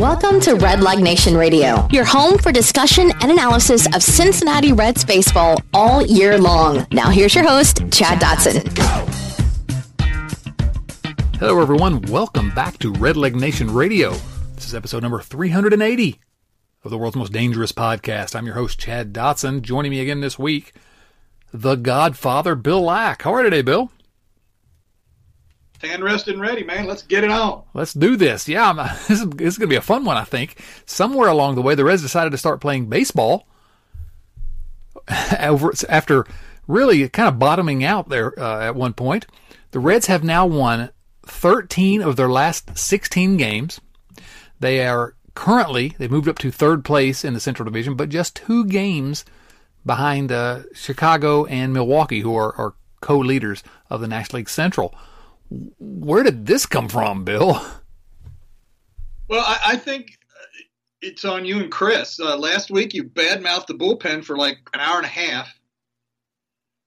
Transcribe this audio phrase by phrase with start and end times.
[0.00, 5.04] Welcome to Red Leg Nation Radio, your home for discussion and analysis of Cincinnati Reds
[5.04, 6.86] baseball all year long.
[6.90, 8.66] Now, here's your host, Chad Dotson.
[11.38, 12.00] Hello, everyone.
[12.04, 14.12] Welcome back to Red Leg Nation Radio.
[14.54, 16.18] This is episode number 380
[16.82, 18.34] of the world's most dangerous podcast.
[18.34, 19.60] I'm your host, Chad Dotson.
[19.60, 20.72] Joining me again this week,
[21.52, 23.20] the Godfather, Bill Lack.
[23.20, 23.90] How are you today, Bill?
[25.80, 26.84] Stand rested and ready, man.
[26.84, 27.62] Let's get it on.
[27.72, 28.46] Let's do this.
[28.46, 28.74] Yeah,
[29.08, 30.62] this is, is going to be a fun one, I think.
[30.84, 33.48] Somewhere along the way, the Reds decided to start playing baseball
[35.40, 36.26] over after
[36.68, 39.26] really kind of bottoming out there uh, at one point.
[39.70, 40.90] The Reds have now won
[41.24, 43.80] 13 of their last 16 games.
[44.58, 48.36] They are currently they've moved up to third place in the Central Division, but just
[48.36, 49.24] two games
[49.86, 54.94] behind uh, Chicago and Milwaukee, who are, are co-leaders of the National League Central.
[55.50, 57.60] Where did this come from, Bill?
[59.28, 60.18] Well, I, I think
[61.02, 62.20] it's on you and Chris.
[62.20, 65.48] Uh, last week, you badmouthed the bullpen for like an hour and a half.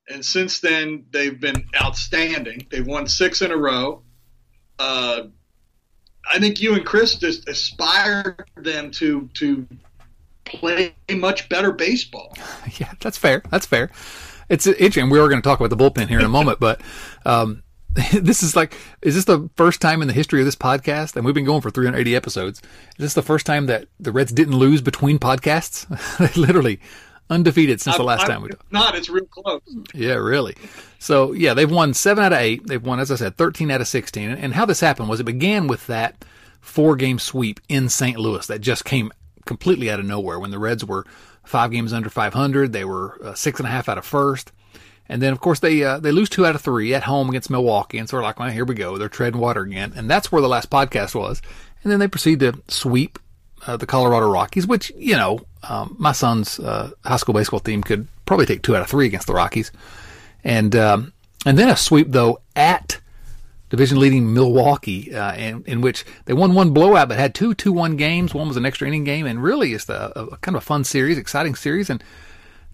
[0.09, 2.67] And since then, they've been outstanding.
[2.69, 4.03] They've won six in a row.
[4.77, 5.23] Uh,
[6.29, 9.67] I think you and Chris just aspired them to to
[10.45, 12.35] play much better baseball.
[12.79, 13.43] Yeah, that's fair.
[13.51, 13.91] That's fair.
[14.49, 15.09] It's interesting.
[15.09, 16.81] We are going to talk about the bullpen here in a moment, but
[17.25, 17.61] um,
[18.13, 21.15] this is like, is this the first time in the history of this podcast?
[21.15, 22.59] And we've been going for 380 episodes.
[22.59, 25.87] Is this the first time that the Reds didn't lose between podcasts?
[26.17, 26.79] they literally
[27.29, 28.71] undefeated since I'm, the last I'm, time we talked.
[28.71, 29.61] Not, it's real close.
[29.93, 30.55] Yeah, really.
[30.97, 32.65] So yeah, they've won seven out of eight.
[32.65, 34.31] They've won, as I said, 13 out of 16.
[34.31, 36.25] And how this happened was it began with that
[36.61, 38.17] four game sweep in St.
[38.17, 39.11] Louis that just came
[39.45, 41.05] completely out of nowhere when the Reds were
[41.43, 42.73] five games under 500.
[42.73, 44.51] They were uh, six and a half out of first.
[45.13, 47.51] And then, of course, they uh, they lose two out of three at home against
[47.51, 50.31] Milwaukee, and so we're like, well, here we go, they're treading water again, and that's
[50.31, 51.39] where the last podcast was.
[51.83, 53.19] And then they proceed to sweep
[53.67, 57.83] uh, the Colorado Rockies, which you know, um, my son's uh, high school baseball team
[57.83, 59.71] could probably take two out of three against the Rockies,
[60.43, 61.13] and um,
[61.45, 62.99] and then a sweep though at
[63.69, 67.71] division leading Milwaukee, uh, in, in which they won one blowout but had two 2
[67.71, 68.33] 1 games.
[68.33, 70.83] One was an extra inning game, and really it's a, a, kind of a fun
[70.83, 71.91] series, exciting series.
[71.91, 72.03] And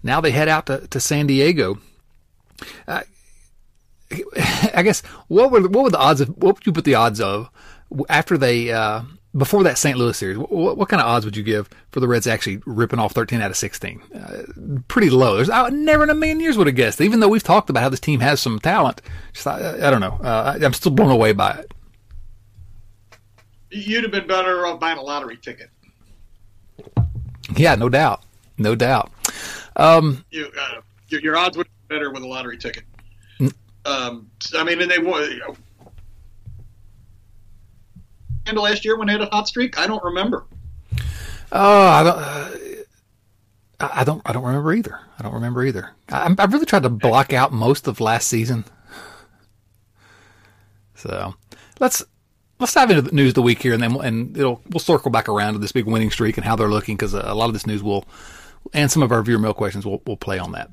[0.02, 1.78] now they head out to, to San Diego
[2.86, 3.02] uh,
[4.74, 7.20] I guess what were what were the odds of what would you put the odds
[7.20, 7.50] of
[8.08, 9.02] after they uh,
[9.36, 9.96] before that St.
[9.96, 10.38] Louis series?
[10.38, 13.40] What, what, kind of odds would you give for the Reds actually ripping off 13
[13.40, 14.02] out of 16?
[14.14, 14.42] Uh,
[14.88, 15.36] pretty low.
[15.36, 17.00] There's I never in a million years would have guessed.
[17.00, 19.00] Even though we've talked about how this team has some talent,
[19.32, 20.18] just, I, I don't know.
[20.22, 21.72] Uh, I'm still blown away by it.
[23.70, 25.70] You'd have been better off buying a lottery ticket.
[27.56, 28.24] Yeah, no doubt,
[28.58, 29.12] no doubt.
[29.76, 32.84] Um, you, uh, your, your odds would better with a lottery ticket.
[33.84, 35.40] Um, I mean, and they won.
[38.46, 40.46] And last year when they had a hot streak, I don't remember.
[41.52, 42.18] Oh, I don't.
[42.18, 42.50] Uh,
[43.80, 44.22] I don't.
[44.24, 44.98] I don't remember either.
[45.18, 45.90] I don't remember either.
[46.10, 48.64] I, I really tried to block out most of last season.
[50.94, 51.34] So
[51.78, 52.04] let's
[52.58, 54.80] let's dive into the news of the week here, and then we'll, and it'll we'll
[54.80, 57.46] circle back around to this big winning streak and how they're looking because a lot
[57.46, 58.04] of this news will
[58.72, 60.70] and some of our viewer mail questions will will play on that.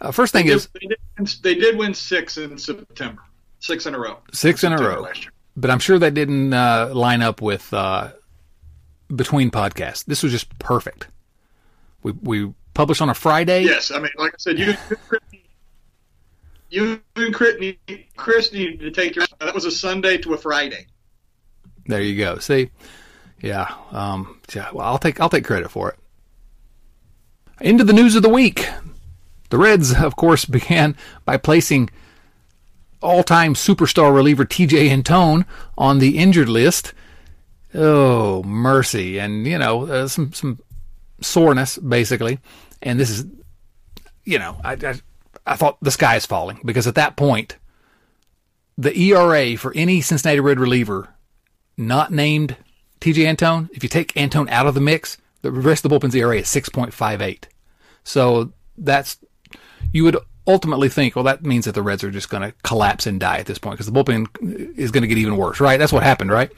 [0.00, 3.22] Uh, first thing they is did, they, did, they did win six in September,
[3.58, 5.06] six in a row, six in a row.
[5.56, 8.12] But I'm sure that didn't uh, line up with uh,
[9.14, 10.04] between podcasts.
[10.04, 11.08] This was just perfect.
[12.02, 13.64] We we published on a Friday.
[13.64, 14.74] Yes, I mean, like I said, you
[16.70, 19.26] you and Chris needed to take your.
[19.40, 20.86] That was a Sunday to a Friday.
[21.86, 22.38] There you go.
[22.38, 22.70] See,
[23.42, 23.74] yeah.
[23.90, 24.70] Um, yeah.
[24.72, 25.98] Well, I'll take I'll take credit for it.
[27.60, 28.68] Into the news of the week.
[29.50, 31.90] The Reds, of course, began by placing
[33.02, 36.92] all-time superstar reliever TJ Antone on the injured list.
[37.74, 39.18] Oh, mercy.
[39.18, 40.58] And, you know, uh, some, some
[41.20, 42.38] soreness, basically.
[42.82, 43.26] And this is,
[44.24, 44.94] you know, I, I,
[45.46, 47.56] I thought the sky is falling because at that point,
[48.76, 51.14] the ERA for any Cincinnati Red reliever
[51.76, 52.56] not named
[53.00, 56.14] TJ Antone, if you take Antone out of the mix, the rest of the bullpen's
[56.14, 57.44] ERA is 6.58.
[58.04, 59.18] So that's,
[59.92, 60.16] you would
[60.46, 63.38] ultimately think, well, that means that the Reds are just going to collapse and die
[63.38, 65.78] at this point because the bullpen is going to get even worse, right?
[65.78, 66.50] That's what happened, right?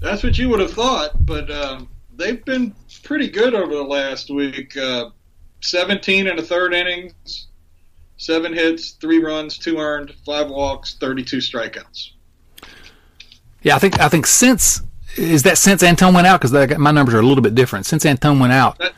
[0.00, 4.30] That's what you would have thought, but um, they've been pretty good over the last
[4.30, 4.76] week.
[4.76, 5.10] Uh,
[5.60, 7.48] 17 and a third innings,
[8.18, 12.10] seven hits, three runs, two earned, five walks, 32 strikeouts.
[13.62, 14.82] Yeah, I think I think since
[15.16, 17.86] is that since Antone went out because my numbers are a little bit different.
[17.86, 18.92] Since Antone went out, that,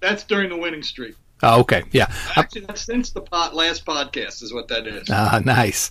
[0.00, 1.14] that's during the winning streak.
[1.42, 2.12] Oh, okay, yeah.
[2.36, 5.08] Actually, that's since the pot, last podcast is what that is.
[5.10, 5.90] Ah, uh, nice.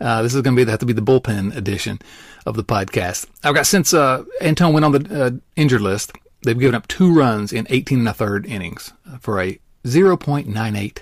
[0.00, 1.98] Uh, this is going to be have to be the bullpen edition.
[2.46, 3.26] of the podcast.
[3.44, 6.12] I've got since uh, Antone went on the uh, injured list,
[6.42, 10.98] they've given up two runs in 18 and a third innings for a 0.98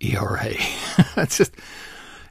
[0.00, 0.54] ERA.
[1.16, 1.52] That's just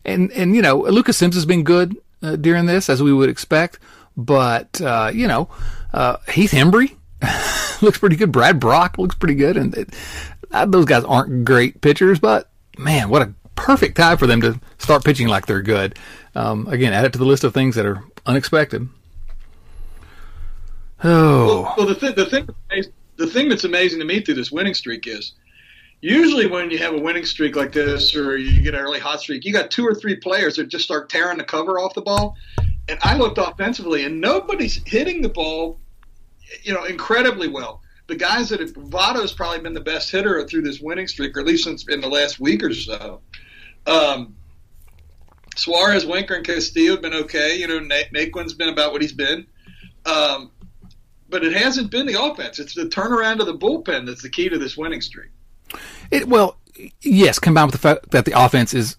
[0.06, 3.30] and and you know Lucas Sims has been good uh, during this as we would
[3.30, 3.80] expect,
[4.16, 5.50] but uh, you know
[5.94, 6.96] uh, Heath Hembree
[7.82, 8.32] looks pretty good.
[8.32, 9.90] Brad Brach looks pretty good, and it,
[10.52, 14.60] uh, those guys aren't great pitchers, but man, what a perfect time for them to
[14.78, 15.98] start pitching like they're good.
[16.36, 18.88] Um, again, add it to the list of things that are unexpected.
[21.04, 22.48] Oh, well, well the, th- the thing
[23.18, 25.34] the thing that's amazing to me through this winning streak is
[26.02, 29.22] usually when you have a winning streak like this or you get an early hot
[29.22, 32.02] streak, you got two or three players that just start tearing the cover off the
[32.02, 32.36] ball.
[32.90, 35.80] And I looked offensively, and nobody's hitting the ball,
[36.62, 37.82] you know, incredibly well.
[38.08, 41.40] The guys that have, Votto's probably been the best hitter through this winning streak, or
[41.40, 43.22] at least since in the last week or so.
[43.88, 44.36] Um,
[45.56, 47.56] Suarez, Winker, and Castillo have been okay.
[47.56, 49.46] You know, Naquin's been about what he's been.
[50.06, 50.52] Um,
[51.30, 52.60] but it hasn't been the offense.
[52.60, 55.32] It's the turnaround of the bullpen that's the key to this winning streak.
[56.12, 56.58] It, well,
[57.02, 58.98] yes, combined with the fact that the offense is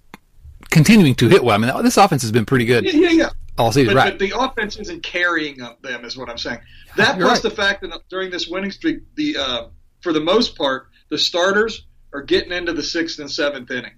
[0.70, 1.54] continuing to hit well.
[1.54, 2.84] I mean, this offense has been pretty good.
[2.84, 3.30] Yeah, yeah, yeah.
[3.56, 4.10] All season, but, right?
[4.10, 6.60] But the offense isn't carrying them, is what I'm saying.
[6.96, 7.50] That You're plus right.
[7.50, 9.66] the fact that during this winning streak, the uh,
[10.00, 13.92] for the most part, the starters are getting into the sixth and seventh inning.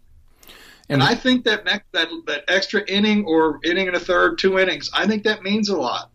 [0.89, 4.39] And, and I think that next, that that extra inning or inning and a third,
[4.39, 6.11] two innings, I think that means a lot.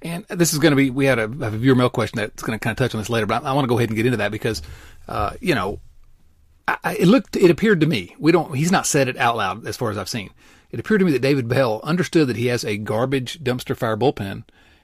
[0.00, 2.58] And this is going to be, we had a, a viewer mail question that's going
[2.58, 3.96] to kind of touch on this later, but I, I want to go ahead and
[3.96, 4.62] get into that because,
[5.08, 5.80] uh, you know,
[6.68, 9.66] I, it looked, it appeared to me, we don't, he's not said it out loud
[9.66, 10.30] as far as I've seen.
[10.74, 13.96] It appeared to me that David Bell understood that he has a garbage dumpster fire
[13.96, 14.42] bullpen.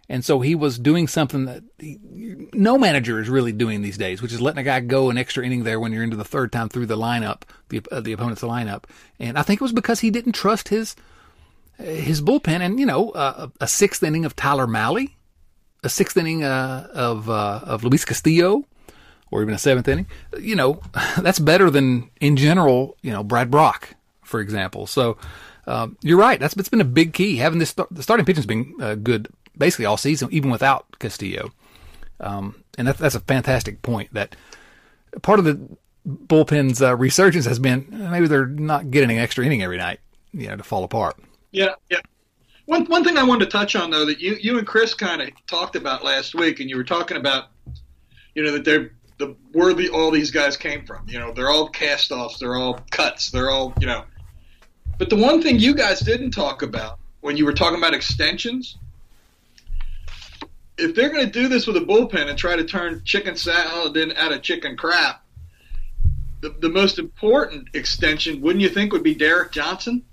[0.08, 1.98] And so he was doing something that he,
[2.54, 5.44] no manager is really doing these days, which is letting a guy go an extra
[5.44, 8.42] inning there when you're into the third time through the lineup, the, uh, the opponent's
[8.42, 8.84] lineup.
[9.18, 10.94] And I think it was because he didn't trust his,
[11.76, 15.08] his bullpen, and you know, uh, a sixth inning of Tyler Mahle,
[15.82, 18.64] a sixth inning uh, of uh, of Luis Castillo,
[19.32, 20.06] or even a seventh inning,
[20.38, 20.80] you know,
[21.18, 24.86] that's better than in general, you know, Brad Brach, for example.
[24.86, 25.16] So
[25.70, 26.40] um, you're right.
[26.40, 27.72] That's it's been a big key having this.
[27.72, 31.52] The starting pitching's been uh, good basically all season, even without Castillo.
[32.18, 34.12] Um, and that, that's a fantastic point.
[34.12, 34.34] That
[35.22, 35.60] part of the
[36.04, 40.00] bullpen's uh, resurgence has been maybe they're not getting an extra inning every night,
[40.32, 41.16] you know, to fall apart.
[41.52, 42.00] Yeah, yeah.
[42.66, 45.22] One one thing I wanted to touch on though that you you and Chris kind
[45.22, 47.44] of talked about last week, and you were talking about,
[48.34, 51.08] you know, that they're the where the all these guys came from.
[51.08, 54.04] You know, they're all cast offs, they're all cuts, they're all you know.
[55.00, 58.76] But the one thing you guys didn't talk about when you were talking about extensions,
[60.76, 63.96] if they're going to do this with a bullpen and try to turn chicken salad
[63.96, 65.24] in out of chicken crap,
[66.42, 70.04] the, the most important extension, wouldn't you think, would be Derek Johnson?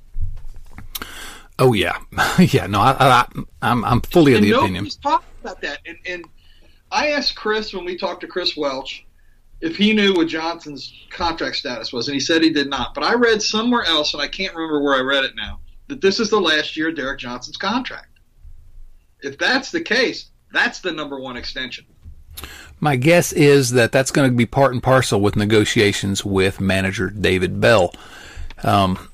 [1.59, 1.97] Oh yeah,
[2.39, 2.67] yeah.
[2.67, 3.25] No, I, I,
[3.61, 4.87] I'm I'm fully of the opinion.
[5.03, 6.25] talking about that, and and
[6.93, 9.05] I asked Chris when we talked to Chris Welch
[9.61, 12.93] if he knew what Johnson's contract status was, and he said he did not.
[12.93, 16.01] But I read somewhere else, and I can't remember where I read it now, that
[16.01, 18.19] this is the last year of Derek Johnson's contract.
[19.21, 21.85] If that's the case, that's the number one extension.
[22.79, 27.09] My guess is that that's going to be part and parcel with negotiations with manager
[27.09, 27.91] David Bell.
[28.63, 29.09] Um,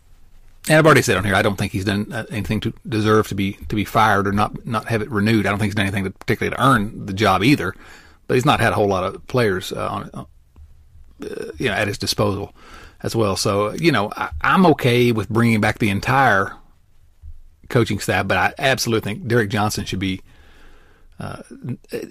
[0.67, 3.27] and I've already said on here, I don't think he's done uh, anything to deserve
[3.29, 5.45] to be to be fired or not not have it renewed.
[5.45, 7.73] I don't think he's done anything to particularly to earn the job either.
[8.27, 10.25] But he's not had a whole lot of players uh, on,
[11.57, 12.53] you know, at his disposal
[13.01, 13.35] as well.
[13.35, 16.53] So you know, I, I'm okay with bringing back the entire
[17.69, 20.21] coaching staff, but I absolutely think Derek Johnson should be
[21.19, 21.41] uh,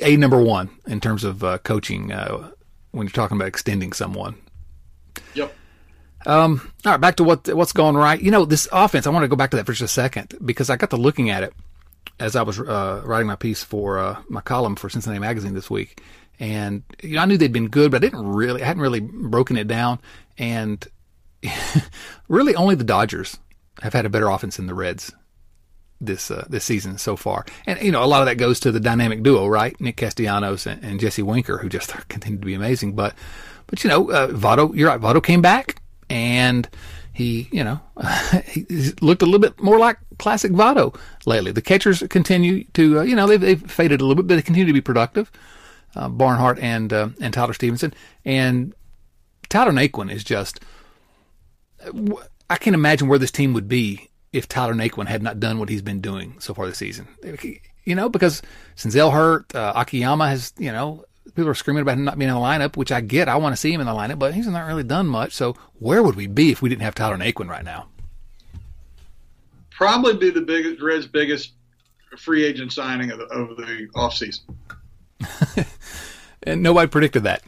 [0.01, 2.51] a number one in terms of uh, coaching uh,
[2.93, 4.37] when you're talking about extending someone.
[5.35, 5.55] Yep.
[6.25, 8.21] Um, all right, back to what what's going right.
[8.21, 9.07] You know, this offense.
[9.07, 10.97] I want to go back to that for just a second because I got to
[10.97, 11.53] looking at it
[12.21, 15.69] as I was uh, writing my piece for uh, my column for Cincinnati Magazine this
[15.69, 16.01] week,
[16.39, 19.01] and you know, I knew they'd been good, but I didn't really, I hadn't really
[19.01, 20.01] broken it down,
[20.39, 20.87] and
[22.29, 23.39] really only the Dodgers
[23.83, 25.13] have had a better offense than the Reds
[26.01, 27.47] this uh, this season so far.
[27.67, 29.79] And you know, a lot of that goes to the dynamic duo, right?
[29.81, 32.95] Nick Castellanos and, and Jesse Winker, who just continue to be amazing.
[32.95, 33.15] But
[33.67, 35.01] but you know, uh, Votto, you're right.
[35.01, 36.69] Votto came back and
[37.13, 37.81] he, you know,
[38.47, 38.65] he
[39.01, 40.97] looked a little bit more like classic Votto
[41.27, 41.53] lately.
[41.53, 44.43] The catchers continue to, uh, you know, they've, they've faded a little bit, but they
[44.43, 45.31] continue to be productive.
[45.95, 47.93] Uh, Barnhart and uh, and Tyler Stephenson
[48.25, 48.75] and
[49.49, 50.61] Tyler Naquin is just.
[52.49, 55.69] I can't imagine where this team would be if Tyler Naquin had not done what
[55.69, 57.09] he's been doing so far this season.
[57.85, 58.43] You know, because
[58.77, 62.35] Senzel hurt, uh, Akiyama has, you know, people are screaming about him not being in
[62.35, 63.29] the lineup, which I get.
[63.29, 65.33] I want to see him in the lineup, but he's not really done much.
[65.33, 67.89] So where would we be if we didn't have Tyler Naquin right now?
[69.71, 71.53] Probably be the biggest Reds' biggest
[72.19, 74.55] free agent signing of the, of the offseason.
[76.43, 77.43] and nobody predicted that.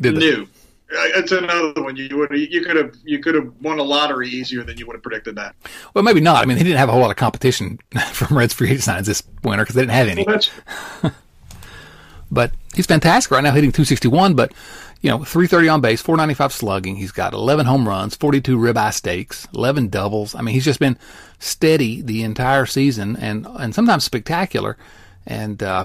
[0.00, 0.20] Did they?
[0.20, 0.48] New.
[0.92, 1.96] It's another one.
[1.96, 4.94] You would you could have you could have won a lottery easier than you would
[4.94, 5.54] have predicted that.
[5.94, 6.42] Well, maybe not.
[6.42, 7.78] I mean, he didn't have a whole lot of competition
[8.12, 10.24] from Reds free agent signs this winter because they didn't have any.
[10.24, 11.12] Well,
[12.30, 14.34] but he's fantastic right now, hitting 261.
[14.34, 14.52] But
[15.00, 16.96] you know, 330 on base, 495 slugging.
[16.96, 20.34] He's got 11 home runs, 42 ribeye stakes, 11 doubles.
[20.34, 20.98] I mean, he's just been
[21.38, 24.76] steady the entire season and and sometimes spectacular.
[25.24, 25.84] And uh,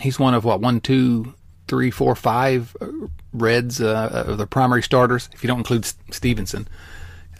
[0.00, 1.34] he's one of what one, two,
[1.68, 2.86] three, four, five uh,
[3.32, 5.28] Reds uh, uh, the primary starters.
[5.32, 6.68] If you don't include Stephenson,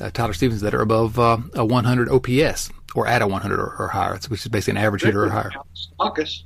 [0.00, 3.76] uh, Tyler Stephenson, that are above uh, a 100 OPS or at a 100 or,
[3.78, 5.50] or higher, which is basically an average hitter or higher.
[6.00, 6.42] Moustakas.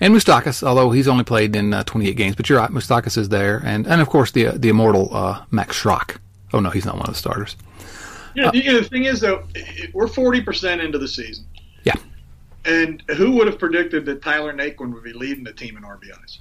[0.00, 3.30] And Moustakas, although he's only played in uh, 28 games, but you're right, Moustakas is
[3.30, 5.08] there, and and of course the the immortal
[5.50, 6.18] Max Schrock.
[6.52, 7.56] Oh no, he's not one of the starters.
[8.34, 9.44] Yeah, the, the thing is though,
[9.94, 11.46] we're 40 percent into the season.
[11.84, 11.94] Yeah.
[12.66, 16.38] And who would have predicted that Tyler Naquin would be leading the team in RBIs?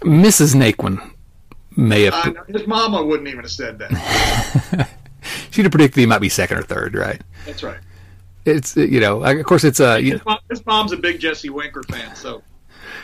[0.00, 0.54] Mrs.
[0.56, 1.14] Naquin
[1.76, 2.14] may have.
[2.14, 4.88] Uh, his mama wouldn't even have said that.
[5.50, 7.20] She'd have predicted he might be second or third, right?
[7.46, 7.78] That's right.
[8.44, 11.84] It's you know, of course, it's uh, his, mom, his mom's a big Jesse Winker
[11.84, 12.42] fan, so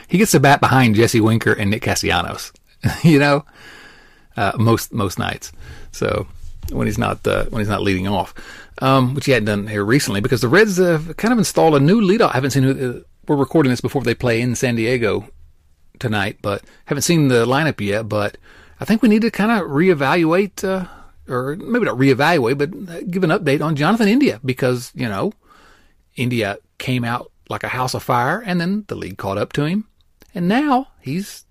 [0.09, 2.53] he gets to bat behind Jesse Winker and Nick Castellanos.
[3.05, 3.45] you know,
[4.37, 5.53] uh, most most nights.
[5.93, 6.27] So
[6.73, 8.35] when he's not uh, when he's not leading off,
[8.79, 11.81] um, which he hadn't done here recently because the Reds have kind of installed a
[11.81, 12.31] new leadoff.
[12.31, 12.91] I haven't seen who.
[12.91, 15.29] Uh, we're recording this before they play in San Diego
[15.99, 18.09] tonight, but haven't seen the lineup yet.
[18.09, 18.39] But
[18.81, 20.87] I think we need to kind of reevaluate, uh,
[21.31, 25.33] or maybe not reevaluate, but give an update on Jonathan India because you know
[26.17, 29.65] India came out like a house of fire, and then the league caught up to
[29.65, 29.87] him,
[30.35, 31.45] and now he's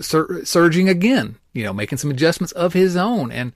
[0.00, 1.36] sur- surging again.
[1.52, 3.30] You know, making some adjustments of his own.
[3.30, 3.54] And uh,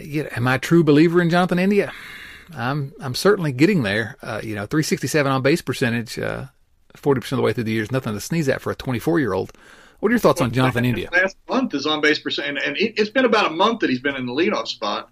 [0.00, 1.92] you know, am I a true believer in Jonathan India?
[2.54, 4.16] I'm I'm certainly getting there.
[4.22, 6.18] Uh, you know, 367 on base percentage.
[6.18, 6.46] Uh,
[6.96, 9.18] 40% of the way through the year is nothing to sneeze at for a 24
[9.18, 9.52] year old.
[10.00, 11.08] What are your thoughts on Jonathan India?
[11.12, 14.16] Last month is on base percent, and it's been about a month that he's been
[14.16, 15.10] in the leadoff spot.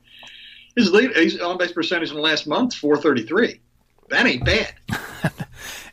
[0.76, 3.60] His lead, his on base percentage in the last month, 433.
[4.10, 4.74] That ain't bad.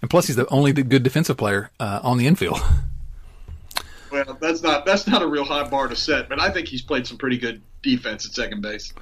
[0.02, 2.60] and plus, he's the only good defensive player uh, on the infield.
[4.12, 6.82] Well, that's not that's not a real high bar to set, but I think he's
[6.82, 8.94] played some pretty good defense at second base.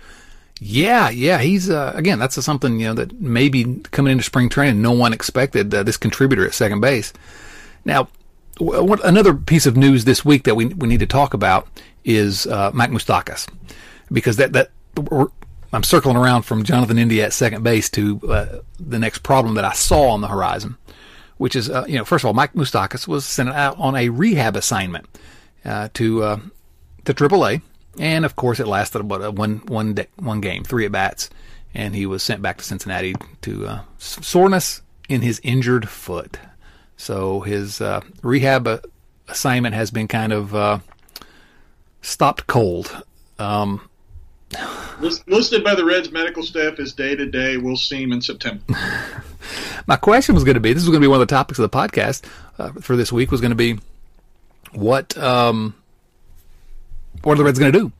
[0.60, 2.18] Yeah, yeah, he's uh, again.
[2.18, 5.98] That's something you know that maybe coming into spring training, no one expected uh, this
[5.98, 7.14] contributor at second base.
[7.86, 8.08] Now,
[8.58, 11.68] what, another piece of news this week that we we need to talk about
[12.04, 13.48] is uh, Mike Moustakas,
[14.12, 14.72] because that that
[15.72, 19.66] I'm circling around from Jonathan India at second base to uh, the next problem that
[19.66, 20.76] I saw on the horizon,
[21.38, 24.10] which is uh, you know first of all Mike Moustakas was sent out on a
[24.10, 25.06] rehab assignment
[25.66, 26.42] uh, to
[27.06, 27.62] to AAA
[28.00, 31.30] and of course, it lasted about one one day, one game, three at bats,
[31.74, 36.38] and he was sent back to Cincinnati to uh, soreness in his injured foot.
[36.98, 38.80] So his uh, rehab uh,
[39.27, 40.80] assignment has been kind of uh,
[42.01, 43.04] stopped cold.
[43.39, 43.88] Um,
[45.00, 47.58] listed by the Reds medical staff as day to day.
[47.58, 48.63] We'll see him in September.
[49.88, 51.60] My question was going to be: this was going to be one of the topics
[51.60, 52.25] of the podcast
[52.58, 53.32] uh, for this week.
[53.32, 53.80] Was going to be
[54.74, 55.18] what.
[55.18, 55.75] Um,
[57.24, 57.92] what are the Reds going to do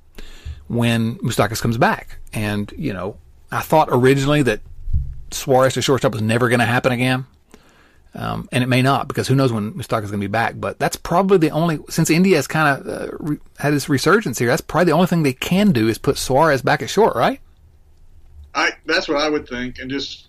[0.68, 2.18] when Moustakas comes back?
[2.34, 3.18] And, you know,
[3.52, 4.62] I thought originally that
[5.32, 7.26] Suarez to shortstop was never going to happen again.
[8.14, 10.56] Um, and it may not because who knows when Moustakas is going to be back.
[10.58, 14.40] But that's probably the only, since India has kind of uh, re- had this resurgence
[14.40, 17.16] here, that's probably the only thing they can do is put Suarez back at short,
[17.16, 17.40] right?
[18.56, 19.78] I That's what I would think.
[19.80, 20.28] And just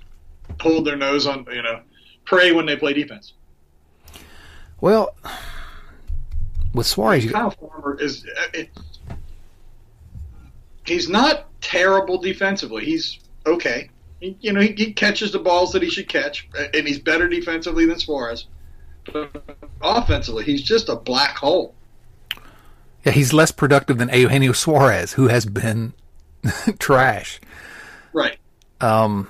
[0.61, 1.80] hold their nose on, you know,
[2.25, 3.33] pray when they play defense.
[4.80, 5.14] Well,
[6.78, 8.70] with Suarez, you, Kyle Farmer is uh, it,
[10.87, 12.85] he's not terrible defensively.
[12.85, 13.90] He's okay.
[14.20, 17.28] He, you know, he, he, catches the balls that he should catch, and he's better
[17.28, 18.47] defensively than Suarez.
[19.12, 19.30] But
[19.82, 21.75] offensively, he's just a black hole.
[23.04, 25.94] Yeah, he's less productive than Eugenio Suarez, who has been
[26.78, 27.40] trash.
[28.12, 28.38] Right.
[28.80, 29.28] Um,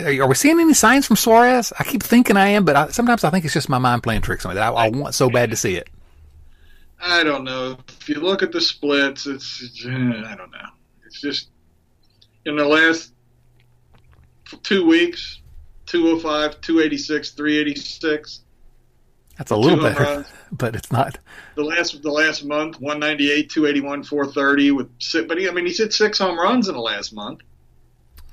[0.00, 1.72] are we seeing any signs from Suarez?
[1.78, 4.22] I keep thinking I am, but I, sometimes I think it's just my mind playing
[4.22, 5.88] tricks on me that I, I, want so bad to see it.
[7.00, 7.78] I don't know.
[8.00, 10.68] If you look at the splits, it's, it's eh, I don't know.
[11.06, 11.48] It's just
[12.44, 13.12] in the last
[14.62, 15.40] two weeks,
[15.86, 18.40] 205, 286, 386.
[19.38, 20.26] That's a little better, runs.
[20.30, 21.18] Oh but it's not.
[21.56, 25.78] The last the last month, 198, 281, 430 with six, but he, I mean he's
[25.78, 27.40] hit six home runs in the last month.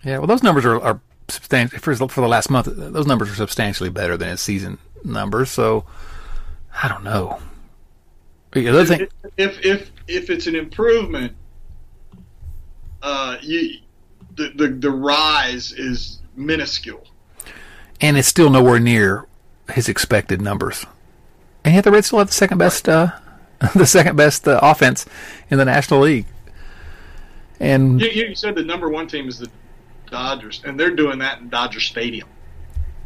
[0.03, 2.67] Yeah, well, those numbers are, are substantially for, for the last month.
[2.67, 5.49] Those numbers are substantially better than his season numbers.
[5.49, 5.85] So
[6.81, 7.39] I don't know.
[8.51, 11.33] The other thing, if if if it's an improvement,
[13.01, 13.79] uh, you
[14.35, 17.05] the, the, the rise is minuscule.
[18.01, 19.27] And it's still nowhere near
[19.71, 20.85] his expected numbers.
[21.63, 23.11] And yet the Reds still have the second best, uh,
[23.75, 25.05] the second best uh, offense
[25.49, 26.25] in the National League.
[27.59, 29.49] And you, you said the number one team is the
[30.13, 32.29] Dodgers, and they're doing that in Dodger Stadium.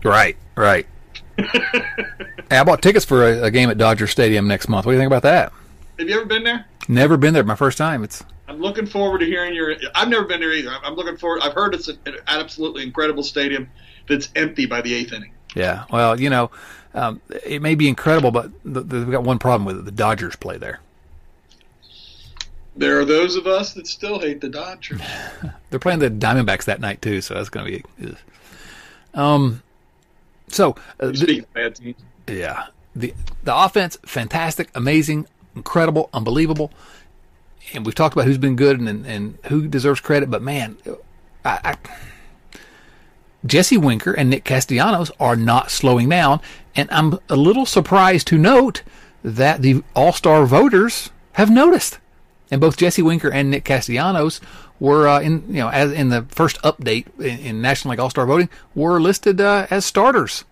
[0.03, 0.85] Right, right.
[2.51, 4.85] I bought tickets for a, a, game at Dodger Stadium next month.
[4.85, 5.53] What do you think about that?
[5.97, 6.65] Have you ever been there?
[6.89, 7.45] Never been there.
[7.45, 8.03] My first time.
[8.03, 8.23] It's.
[8.49, 9.75] I'm looking forward to hearing your.
[9.95, 10.69] I've never been there either.
[10.83, 11.41] I'm looking forward.
[11.43, 11.97] I've heard it's an
[12.27, 13.69] absolutely incredible stadium
[14.09, 15.31] that's empty by the eighth inning.
[15.55, 15.85] Yeah.
[15.89, 16.51] Well, you know,
[16.93, 19.85] um, it may be incredible, but they've got one problem with it.
[19.85, 20.81] The Dodgers play there.
[22.77, 25.01] There are those of us that still hate the Dodgers.
[25.69, 28.15] They're playing the Diamondbacks that night too, so that's going to be.
[29.13, 29.63] Um,
[30.48, 31.98] so uh, the, bad teams.
[32.27, 36.72] Yeah, the the offense fantastic, amazing, incredible, unbelievable,
[37.74, 40.29] and we've talked about who's been good and and who deserves credit.
[40.29, 40.77] But man,
[41.43, 41.77] I, I
[43.46, 46.41] Jesse Winker and Nick Castellanos are not slowing down,
[46.75, 48.84] and I'm a little surprised to note
[49.24, 52.00] that the All Star voters have noticed,
[52.51, 54.42] and both Jesse Winker and Nick Castellanos
[54.80, 58.10] were uh, in you know as in the first update in, in National League All
[58.10, 60.46] Star voting were listed uh, as starters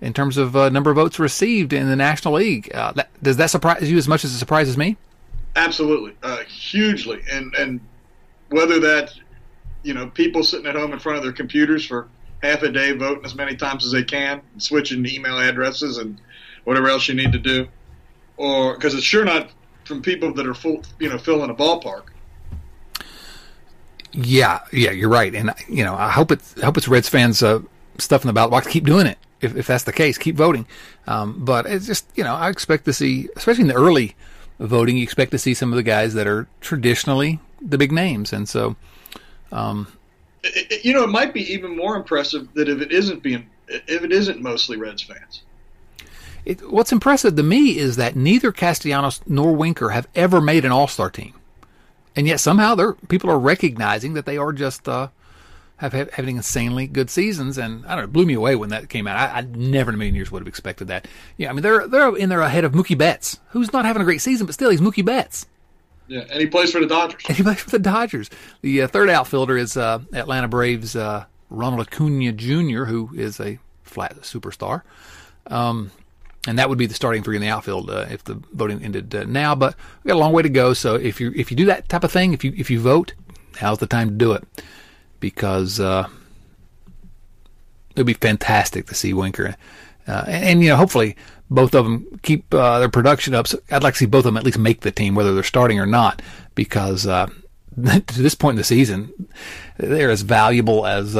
[0.00, 2.74] in terms of uh, number of votes received in the National League.
[2.74, 4.96] Uh, that, does that surprise you as much as it surprises me?
[5.54, 7.80] Absolutely, uh, hugely, and and
[8.50, 9.12] whether that
[9.82, 12.08] you know people sitting at home in front of their computers for
[12.42, 16.20] half a day voting as many times as they can, switching email addresses and
[16.64, 17.68] whatever else you need to do,
[18.36, 19.50] or because it's sure not
[19.84, 22.04] from people that are full, you know, filling a ballpark.
[24.12, 27.42] Yeah, yeah, you're right, and you know, I hope it's I hope it's Reds fans
[27.42, 27.60] uh,
[27.98, 28.66] stuff in the ballot box.
[28.66, 30.18] Keep doing it if, if that's the case.
[30.18, 30.66] Keep voting,
[31.06, 34.14] um, but it's just you know, I expect to see, especially in the early
[34.58, 38.32] voting, you expect to see some of the guys that are traditionally the big names,
[38.32, 38.76] and so.
[39.50, 39.86] Um,
[40.44, 44.02] it, you know, it might be even more impressive that if it isn't being if
[44.02, 45.42] it isn't mostly Reds fans.
[46.44, 50.72] It, what's impressive to me is that neither Castellanos nor Winker have ever made an
[50.72, 51.34] All Star team
[52.16, 55.08] and yet somehow they people are recognizing that they are just uh,
[55.76, 57.58] have having insanely good seasons.
[57.58, 59.16] And I don't know, it blew me away when that came out.
[59.16, 61.08] I, I never in a million years would have expected that.
[61.36, 64.04] Yeah, I mean they're they're in there ahead of Mookie Betts, who's not having a
[64.04, 65.46] great season, but still he's Mookie Betts.
[66.08, 67.22] Yeah, and he plays for the Dodgers.
[67.28, 68.28] And he plays for the Dodgers.
[68.60, 73.58] The uh, third outfielder is uh, Atlanta Braves uh, Ronald Acuna Jr., who is a
[73.82, 74.82] flat superstar.
[75.46, 75.90] Um,
[76.46, 79.14] and that would be the starting three in the outfield uh, if the voting ended
[79.14, 79.54] uh, now.
[79.54, 80.74] But we got a long way to go.
[80.74, 83.14] So if you if you do that type of thing, if you if you vote,
[83.60, 84.46] now's the time to do it
[85.20, 86.08] because uh,
[87.94, 89.56] it'd be fantastic to see Winker,
[90.08, 91.16] uh, and, and, you know hopefully
[91.48, 93.46] both of them keep uh, their production up.
[93.46, 95.42] So I'd like to see both of them at least make the team, whether they're
[95.42, 96.22] starting or not,
[96.54, 97.26] because uh,
[97.76, 99.28] to this point in the season,
[99.76, 101.14] they're as valuable as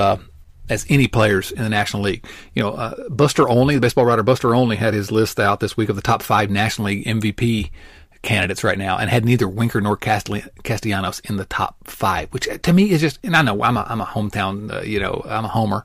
[0.73, 2.25] as any players in the National League.
[2.55, 5.77] You know, uh, Buster Olney, the baseball writer Buster Olney, had his list out this
[5.77, 7.71] week of the top five National League MVP
[8.23, 12.73] candidates right now, and had neither Winker nor Castellanos in the top five, which to
[12.73, 13.19] me is just.
[13.23, 15.85] And I know I'm a I'm a hometown, uh, you know, I'm a homer,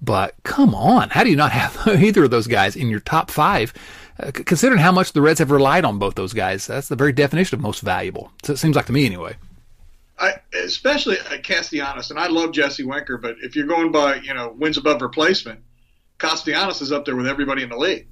[0.00, 3.30] but come on, how do you not have either of those guys in your top
[3.30, 3.72] five?
[4.20, 7.12] Uh, considering how much the Reds have relied on both those guys, that's the very
[7.12, 8.30] definition of most valuable.
[8.44, 9.36] So it seems like to me, anyway.
[10.18, 14.54] I, especially Castellanos, and I love Jesse Winker, but if you're going by you know
[14.56, 15.60] wins above replacement,
[16.18, 18.08] Castellanos is up there with everybody in the league.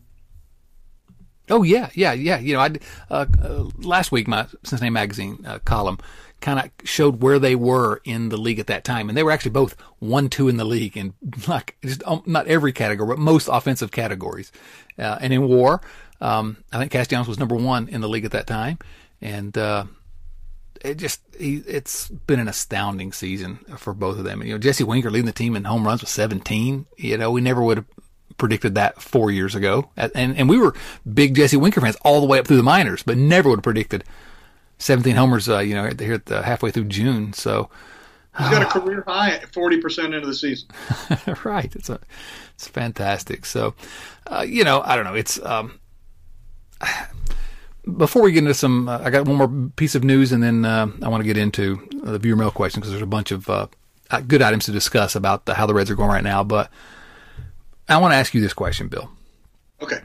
[1.50, 2.38] Oh yeah, yeah, yeah.
[2.38, 2.70] You know, I
[3.10, 5.98] uh, uh, last week my Cincinnati Magazine uh, column
[6.40, 9.30] kind of showed where they were in the league at that time, and they were
[9.30, 11.14] actually both one, two in the league in
[11.48, 14.52] like just um, not every category, but most offensive categories.
[14.98, 15.80] Uh, and in WAR,
[16.20, 18.78] um, I think Castellanos was number one in the league at that time,
[19.20, 19.84] and uh,
[20.80, 24.42] it just he, it's been an astounding season for both of them.
[24.42, 26.86] You know, Jesse Winker leading the team in home runs with 17.
[26.96, 27.86] You know, we never would have
[28.38, 30.74] predicted that four years ago, and and we were
[31.12, 33.64] big Jesse Winker fans all the way up through the minors, but never would have
[33.64, 34.04] predicted
[34.78, 35.48] 17 homers.
[35.48, 37.32] Uh, you know, here at the halfway through June.
[37.32, 37.68] So
[38.38, 40.68] he's got a career high at 40 percent into the season.
[41.44, 41.74] right.
[41.74, 42.00] It's a
[42.54, 43.44] it's fantastic.
[43.44, 43.74] So,
[44.26, 45.14] uh, you know, I don't know.
[45.14, 45.78] It's um,
[47.96, 50.64] before we get into some, uh, I got one more piece of news, and then
[50.64, 53.48] uh, I want to get into the viewer mail question because there's a bunch of
[53.48, 53.66] uh,
[54.26, 56.44] good items to discuss about the, how the Reds are going right now.
[56.44, 56.70] But
[57.88, 59.10] I want to ask you this question, Bill.
[59.82, 60.00] Okay.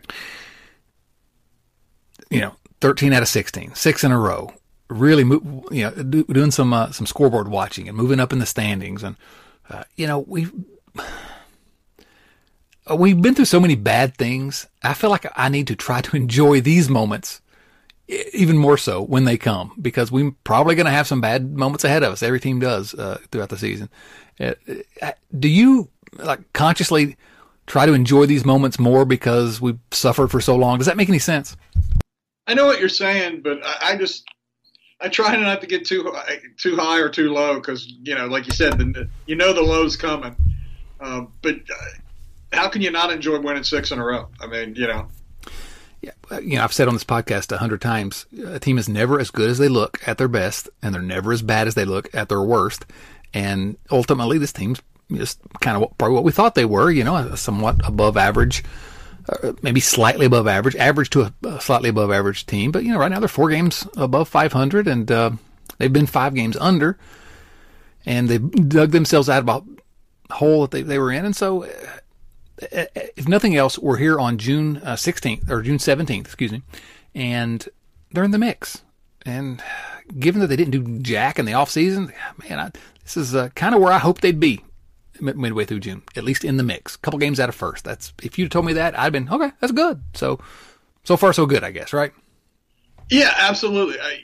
[2.29, 4.53] You know, 13 out of 16, six in a row.
[4.87, 8.45] Really, you know, do, doing some uh, some scoreboard watching and moving up in the
[8.45, 9.15] standings, and
[9.67, 10.53] uh, you know we've
[12.95, 14.67] we've been through so many bad things.
[14.83, 17.41] I feel like I need to try to enjoy these moments
[18.07, 21.83] even more so when they come because we're probably going to have some bad moments
[21.83, 22.21] ahead of us.
[22.21, 23.89] Every team does uh, throughout the season,
[24.39, 24.53] Uh,
[25.37, 27.17] do you like consciously
[27.67, 30.77] try to enjoy these moments more because we've suffered for so long?
[30.77, 31.57] Does that make any sense?
[32.47, 34.23] I know what you're saying, but I, I just
[35.01, 38.27] I try not to get too high, too high or too low because you know,
[38.27, 40.35] like you said, the, you know the low's coming.
[40.99, 44.29] Um, but uh, how can you not enjoy winning six in a row?
[44.39, 45.07] I mean, you know.
[46.31, 49.31] You know, I've said on this podcast a hundred times, a team is never as
[49.31, 52.13] good as they look at their best, and they're never as bad as they look
[52.15, 52.85] at their worst.
[53.33, 56.89] And ultimately, this team's just kind of probably what we thought they were.
[56.89, 58.63] You know, somewhat above average,
[59.29, 62.71] uh, maybe slightly above average, average to a, slightly above average team.
[62.71, 65.31] But you know, right now they're four games above 500, and uh,
[65.77, 66.97] they've been five games under,
[68.05, 71.25] and they dug themselves out of a hole that they, they were in.
[71.25, 71.67] And so,
[72.57, 76.61] if nothing else, we're here on June 16th uh, or June 17th, excuse me,
[77.13, 77.67] and
[78.11, 78.81] they're in the mix.
[79.25, 79.61] And
[80.19, 82.13] given that they didn't do jack in the off season,
[82.47, 82.71] man, I,
[83.03, 84.63] this is uh, kind of where I hope they'd be
[85.21, 86.95] midway through June, at least in the mix.
[86.95, 87.83] A couple games out of first.
[87.83, 89.51] That's if you told me that, I'd been okay.
[89.59, 90.01] That's good.
[90.13, 90.39] So,
[91.03, 92.11] so far so good, I guess, right?
[93.09, 93.99] Yeah, absolutely.
[93.99, 94.19] I,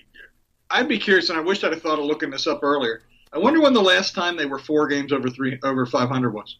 [0.70, 3.04] I'd be curious, and I wish I'd have thought of looking this up earlier.
[3.34, 6.58] I wonder when the last time they were four games over three over 500 was.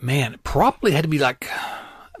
[0.00, 1.50] Man, probably had to be like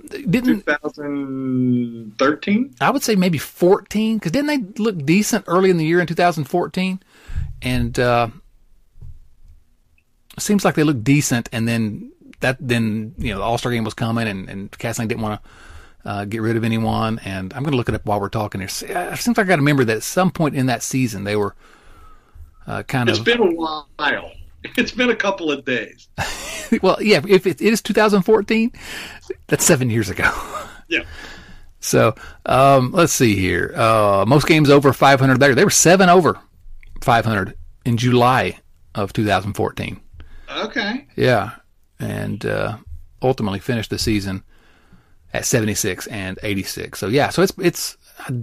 [0.08, 2.74] didn't 2013.
[2.80, 6.06] I would say maybe 14 because didn't they look decent early in the year in
[6.06, 7.00] 2014?
[7.62, 8.28] And uh,
[10.38, 13.84] seems like they looked decent, and then that then you know the All Star game
[13.84, 15.50] was coming, and and Castellini didn't want to.
[16.02, 18.62] Uh, get rid of anyone, and I'm going to look it up while we're talking
[18.62, 18.70] here.
[18.70, 21.36] It seems like I got to remember that at some point in that season they
[21.36, 21.54] were
[22.66, 23.28] uh, kind it's of.
[23.28, 23.86] It's been a while.
[24.76, 26.08] It's been a couple of days.
[26.82, 28.72] well, yeah, if it is 2014,
[29.46, 30.30] that's seven years ago.
[30.88, 31.04] Yeah.
[31.82, 33.72] So um, let's see here.
[33.74, 35.54] Uh, most games over 500 there.
[35.54, 36.38] They were seven over
[37.00, 37.54] 500
[37.86, 38.58] in July
[38.94, 39.98] of 2014.
[40.58, 41.06] Okay.
[41.16, 41.52] Yeah,
[41.98, 42.76] and uh,
[43.22, 44.42] ultimately finished the season
[45.32, 46.98] at 76 and 86.
[46.98, 48.42] So yeah, so it's it's I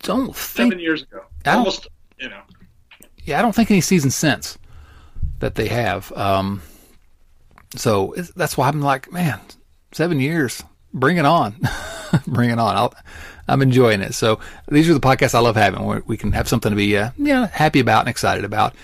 [0.00, 2.40] don't think seven years ago, almost you know.
[3.24, 4.56] Yeah, I don't think any season since
[5.40, 6.12] that they have.
[6.12, 6.62] Um,
[7.76, 9.40] so that's why I'm like, man,
[9.92, 11.56] seven years, bring it on,
[12.26, 12.76] bring it on.
[12.76, 12.94] I'll,
[13.46, 14.14] I'm enjoying it.
[14.14, 16.96] So these are the podcasts I love having where we can have something to be,
[16.96, 18.74] uh, yeah, happy about and excited about.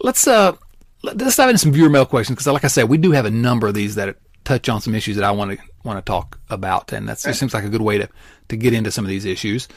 [0.00, 0.56] Let's, uh,
[1.02, 3.30] let's dive into some viewer mail questions because, like I said, we do have a
[3.30, 6.38] number of these that touch on some issues that I want to want to talk
[6.48, 8.08] about, and that just seems like a good way to
[8.48, 9.68] to get into some of these issues.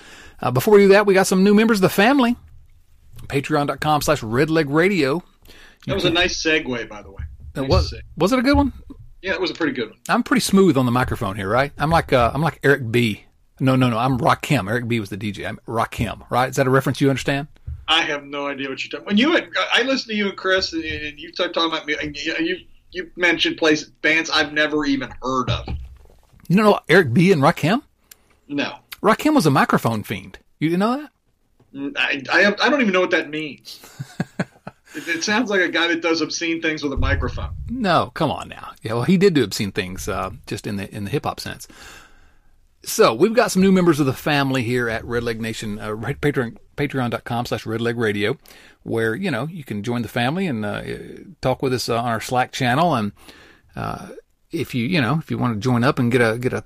[0.41, 2.35] Uh, before we do that, we got some new members of the family.
[3.25, 5.23] Patreon.com slash Redleg Radio.
[5.87, 7.23] That was a nice segue, by the way.
[7.55, 8.73] Nice was was it a good one?
[9.21, 9.99] Yeah, it was a pretty good one.
[10.09, 11.71] I'm pretty smooth on the microphone here, right?
[11.77, 13.23] I'm like uh, I'm like Eric B.
[13.59, 13.97] No, no, no.
[13.97, 14.69] I'm Rakim.
[14.69, 15.47] Eric B was the DJ.
[15.47, 16.49] I'm Rakim, right?
[16.49, 17.47] Is that a reference you understand?
[17.87, 19.05] I have no idea what you're talking.
[19.05, 19.37] When you,
[19.71, 21.95] I listened to you and Chris, and you start talking about me.
[22.01, 22.57] And You
[22.91, 25.67] you mentioned places bands I've never even heard of.
[26.47, 27.81] You don't know Eric B and Rakim?
[28.47, 28.77] No.
[29.01, 30.39] Rakim was a microphone fiend.
[30.59, 31.11] You didn't know that?
[31.75, 33.79] I I, have, I don't even know what that means.
[34.95, 37.51] it, it, sounds like a guy that does obscene things with a microphone.
[37.69, 38.71] No, come on now.
[38.81, 41.39] Yeah, well, he did do obscene things, uh, just in the in the hip hop
[41.39, 41.67] sense.
[42.85, 45.95] So we've got some new members of the family here at Red Leg Nation, uh,
[45.95, 48.37] Patreon, patreon.com slash Red Leg Radio,
[48.83, 50.83] where, you know, you can join the family and uh,
[51.41, 52.93] talk with us uh, on our Slack channel.
[52.93, 53.11] And
[53.75, 54.09] uh,
[54.51, 56.63] if you, you know, if you want to join up and get a, get a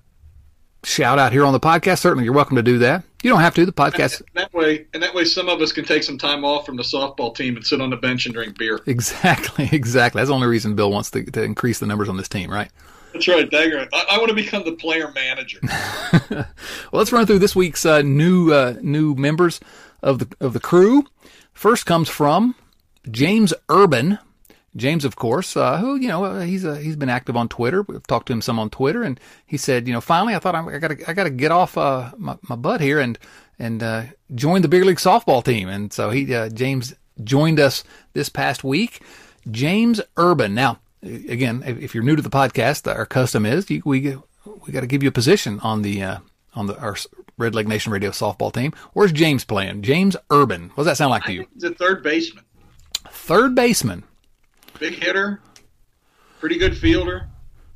[0.83, 3.03] shout out here on the podcast, certainly you're welcome to do that.
[3.21, 3.65] You don't have to.
[3.65, 6.45] The podcast and that way, and that way, some of us can take some time
[6.45, 8.79] off from the softball team and sit on the bench and drink beer.
[8.85, 10.19] Exactly, exactly.
[10.19, 12.71] That's the only reason Bill wants to, to increase the numbers on this team, right?
[13.13, 13.87] That's right, Dagger.
[13.91, 15.59] I, I, want to become the player manager.
[16.29, 16.45] well,
[16.93, 19.59] let's run through this week's uh, new uh, new members
[20.01, 21.05] of the of the crew.
[21.53, 22.55] First comes from
[23.09, 24.19] James Urban.
[24.75, 27.81] James, of course, uh, who you know uh, he's uh, he's been active on Twitter.
[27.81, 30.55] We've talked to him some on Twitter, and he said, you know, finally, I thought
[30.55, 33.17] I got to I got to get off uh, my, my butt here and
[33.57, 35.69] and join the big league softball team.
[35.69, 39.01] And so he James joined us this past week.
[39.49, 40.53] James Urban.
[40.53, 44.87] Now, again, if you're new to the podcast, our custom is we we got to
[44.87, 46.17] give you a position on the uh,
[46.55, 46.95] on the our
[47.37, 48.73] Red Leg Nation Radio softball team.
[48.93, 49.81] Where's James playing?
[49.81, 50.69] James Urban.
[50.75, 51.47] What does that sound like to you?
[51.53, 52.43] He's a third baseman.
[53.09, 54.03] Third baseman.
[54.79, 55.41] Big hitter.
[56.39, 57.27] Pretty good fielder.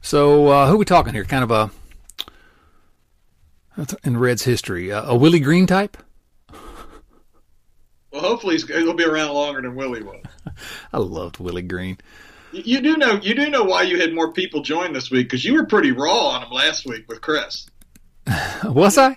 [0.02, 1.26] So uh, who are we talking here?
[1.26, 1.72] Kind of a
[4.04, 5.98] in Red's history, uh, a Willie Green type.
[8.12, 10.24] Well, hopefully he'll be around longer than Willie was.
[10.94, 11.98] I loved Willie Green.
[12.52, 15.44] You do know you do know why you had more people join this week because
[15.44, 17.66] you were pretty raw on him last week with Chris.
[18.64, 19.16] Was I?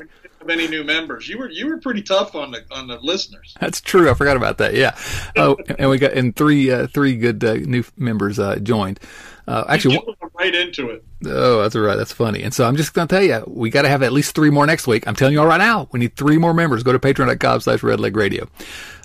[0.49, 1.29] Have any new members.
[1.29, 3.55] You were you were pretty tough on the on the listeners.
[3.61, 4.11] That's true.
[4.11, 4.75] I forgot about that.
[4.75, 4.97] Yeah.
[5.37, 9.01] Oh, and we got and three uh, three good uh, new members uh, joined.
[9.49, 10.01] Uh, actually,
[10.39, 11.05] right into it.
[11.25, 11.97] Oh, that's right.
[11.97, 12.43] That's funny.
[12.43, 14.51] And so I'm just going to tell you, we got to have at least three
[14.51, 15.07] more next week.
[15.07, 16.83] I'm telling you all right now, we need three more members.
[16.83, 18.49] Go to patreon.com slash redleg radio.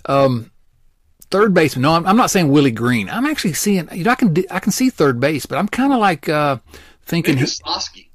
[0.07, 0.51] Um,
[1.29, 1.83] third baseman.
[1.83, 3.07] No, I'm, I'm, not saying Willie Green.
[3.07, 5.93] I'm actually seeing, you know, I can, I can see third base, but I'm kind
[5.93, 6.57] of like, uh,
[7.03, 7.35] thinking.
[7.35, 8.09] Maybe Sosky.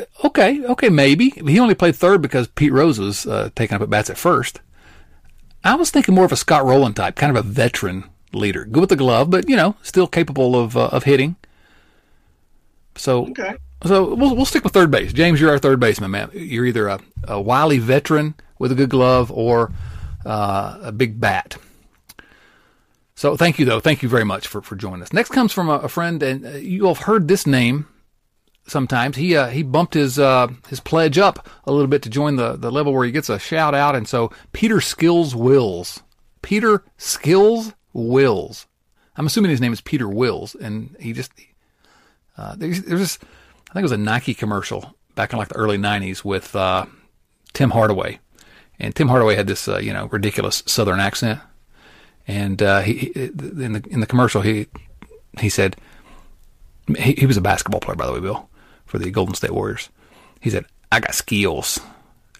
[0.00, 0.64] Uh, okay.
[0.64, 0.88] Okay.
[0.88, 4.18] Maybe he only played third because Pete Rose was, uh, taking up at bats at
[4.18, 4.60] first.
[5.62, 8.64] I was thinking more of a Scott Rolen type, kind of a veteran leader.
[8.64, 11.36] Good with the glove, but you know, still capable of, uh, of hitting.
[12.96, 13.56] So, okay.
[13.84, 15.12] so we'll, we'll stick with third base.
[15.12, 16.30] James, you're our third baseman, man.
[16.32, 19.72] You're either a, a wily veteran with a good glove or
[20.24, 21.56] uh, a big bat.
[23.14, 23.80] So thank you, though.
[23.80, 25.12] Thank you very much for, for joining us.
[25.12, 27.86] Next comes from a, a friend, and uh, you all have heard this name
[28.70, 29.16] sometimes.
[29.16, 32.56] He uh, he bumped his uh, his pledge up a little bit to join the,
[32.56, 36.02] the level where he gets a shout out, and so Peter Skills Wills.
[36.42, 38.66] Peter Skills Wills.
[39.16, 41.32] I'm assuming his name is Peter Wills, and he just
[42.38, 43.18] uh, there's, there's this,
[43.68, 46.86] I think it was a Nike commercial back in like the early '90s with uh,
[47.52, 48.20] Tim Hardaway,
[48.78, 51.40] and Tim Hardaway had this uh, you know ridiculous Southern accent,
[52.26, 54.66] and uh, he, in the in the commercial he
[55.38, 55.76] he said
[56.96, 58.48] he, he was a basketball player by the way, Bill,
[58.90, 59.88] for the Golden State Warriors.
[60.40, 61.78] He said, "I got skills,"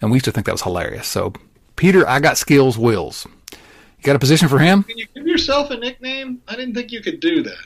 [0.01, 1.07] and we used to think that was hilarious.
[1.07, 1.33] So
[1.77, 3.25] Peter, I got skills, Wills.
[3.51, 4.83] You got a position for him?
[4.83, 6.41] Can you give yourself a nickname?
[6.47, 7.65] I didn't think you could do that.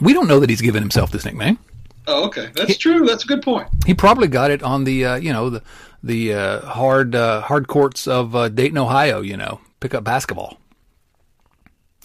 [0.00, 1.58] We don't know that he's given himself this nickname.
[2.06, 3.06] Oh, okay, that's he, true.
[3.06, 3.68] That's a good point.
[3.86, 5.62] He probably got it on the uh, you know the
[6.02, 9.20] the uh, hard uh, hard courts of uh, Dayton, Ohio.
[9.20, 10.58] You know, pick up basketball.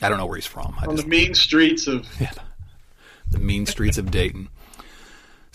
[0.02, 0.76] I don't know where he's from.
[0.80, 2.32] I on just, the mean streets of yeah,
[3.32, 4.50] the mean streets of Dayton.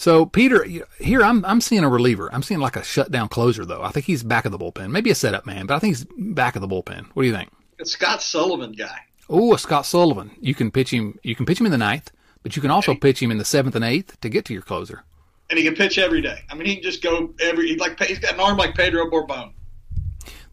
[0.01, 0.65] So Peter,
[0.99, 2.33] here I'm I'm seeing a reliever.
[2.33, 3.83] I'm seeing like a shutdown closer though.
[3.83, 6.07] I think he's back of the bullpen, maybe a setup man, but I think he's
[6.17, 7.05] back of the bullpen.
[7.13, 7.51] What do you think?
[7.79, 8.97] A Scott Sullivan guy.
[9.29, 10.31] Oh, a Scott Sullivan.
[10.41, 11.19] You can pitch him.
[11.23, 12.13] You can pitch him in the ninth.
[12.43, 14.63] But you can also pitch him in the seventh and eighth to get to your
[14.63, 15.05] closer.
[15.51, 16.39] And he can pitch every day.
[16.49, 17.77] I mean, he can just go every.
[17.77, 19.53] Like he's got an arm like Pedro Borbon.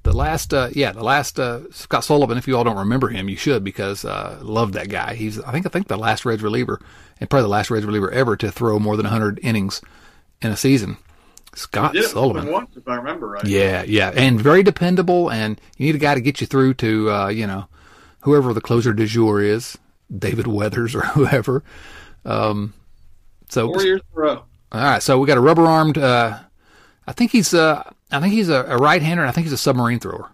[0.07, 2.37] The last, uh, yeah, the last uh, Scott Sullivan.
[2.37, 5.15] If you all don't remember him, you should because uh, love that guy.
[5.15, 6.79] He's, I think, I think the last Reds reliever
[7.19, 9.81] and probably the last Reds reliever ever to throw more than 100 innings
[10.41, 10.95] in a season.
[11.55, 12.49] Scott Sullivan.
[12.49, 13.43] Once, if I remember right.
[13.45, 15.29] Yeah, yeah, and very dependable.
[15.29, 17.65] And you need a guy to get you through to, uh, you know,
[18.21, 19.77] whoever the closer de jour is.
[20.17, 21.65] David Weathers or whoever.
[22.23, 22.73] Um,
[23.49, 24.43] so four years in a row.
[24.71, 25.97] All right, so we got a rubber armed.
[25.97, 26.39] Uh,
[27.05, 29.53] I think he's uh, I think he's a, a right hander, and I think he's
[29.53, 30.31] a submarine thrower.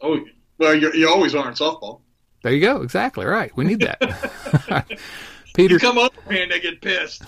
[0.00, 0.24] Oh
[0.58, 2.00] well, you, you always are in softball.
[2.42, 2.82] There you go.
[2.82, 3.54] Exactly right.
[3.56, 4.88] We need that.
[5.54, 7.22] Peter, you come up here and they get pissed.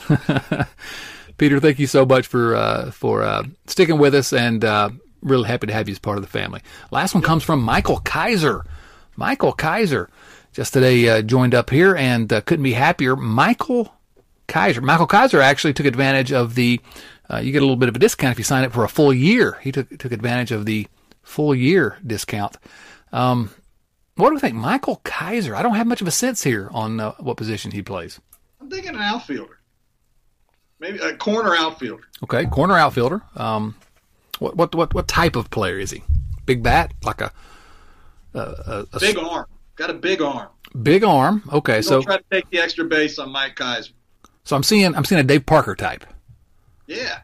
[1.38, 4.90] Peter, thank you so much for uh, for uh, sticking with us, and uh,
[5.22, 6.60] really happy to have you as part of the family.
[6.90, 8.64] Last one comes from Michael Kaiser.
[9.16, 10.10] Michael Kaiser
[10.52, 13.16] just today uh, joined up here and uh, couldn't be happier.
[13.16, 13.94] Michael
[14.46, 14.80] Kaiser.
[14.80, 16.80] Michael Kaiser actually took advantage of the.
[17.30, 18.88] Uh, you get a little bit of a discount if you sign up for a
[18.88, 19.58] full year.
[19.62, 20.86] He took took advantage of the
[21.22, 22.56] full year discount.
[23.12, 23.50] Um,
[24.14, 25.54] what do we think, Michael Kaiser?
[25.54, 28.20] I don't have much of a sense here on uh, what position he plays.
[28.60, 29.58] I'm thinking an outfielder,
[30.80, 32.04] maybe a corner outfielder.
[32.24, 33.22] Okay, corner outfielder.
[33.36, 33.76] Um,
[34.38, 36.02] what what what what type of player is he?
[36.46, 37.32] Big bat, like a,
[38.34, 39.46] a, a, a big arm.
[39.74, 40.48] Got a big arm.
[40.82, 41.42] Big arm.
[41.52, 43.92] Okay, so try to take the extra base on Mike Kaiser.
[44.44, 46.04] So I'm seeing I'm seeing a Dave Parker type.
[46.86, 47.20] Yeah.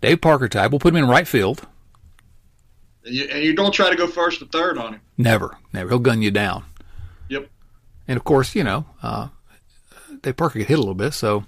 [0.00, 0.70] Dave Parker type.
[0.70, 1.66] We'll put him in right field.
[3.04, 5.00] And you, and you don't try to go first or third on him.
[5.16, 5.88] Never, never.
[5.88, 6.64] He'll gun you down.
[7.28, 7.48] Yep.
[8.08, 9.28] And of course, you know, uh,
[10.22, 11.44] Dave Parker get hit a little bit, so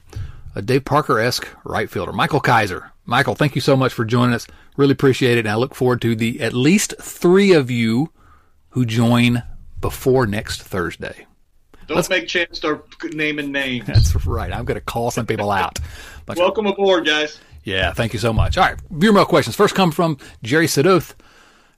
[0.54, 2.92] a Dave Parker esque right fielder, Michael Kaiser.
[3.04, 4.46] Michael, thank you so much for joining us.
[4.76, 8.10] Really appreciate it, and I look forward to the at least three of you
[8.70, 9.42] who join
[9.80, 11.26] before next Thursday.
[11.88, 13.86] Don't Let's, make Chance start naming names.
[13.86, 14.52] That's right.
[14.52, 15.78] I'm going to call some people out.
[16.26, 17.40] But, Welcome aboard, guys.
[17.64, 18.58] Yeah, thank you so much.
[18.58, 19.56] All right, viewer mail questions.
[19.56, 21.14] First come from Jerry Saduth.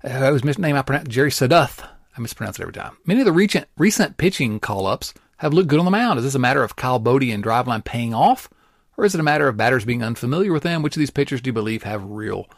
[0.03, 1.87] Uh, was misname I pronounce Jerry Saduth.
[2.17, 2.97] I mispronounce it every time.
[3.07, 6.19] Many of the recent recent pitching call ups have looked good on the mound.
[6.19, 8.49] Is this a matter of Kyle Boddy and Driveline paying off,
[8.97, 10.83] or is it a matter of batters being unfamiliar with them?
[10.83, 12.49] Which of these pitchers do you believe have real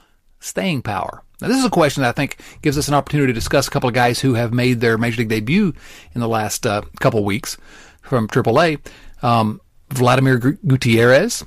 [0.40, 1.22] staying power?
[1.40, 3.70] Now, this is a question that I think gives us an opportunity to discuss a
[3.70, 5.74] couple of guys who have made their major league debut
[6.14, 7.56] in the last uh, couple of weeks
[8.02, 8.78] from AAA.
[9.22, 11.44] Um, Vladimir Gutierrez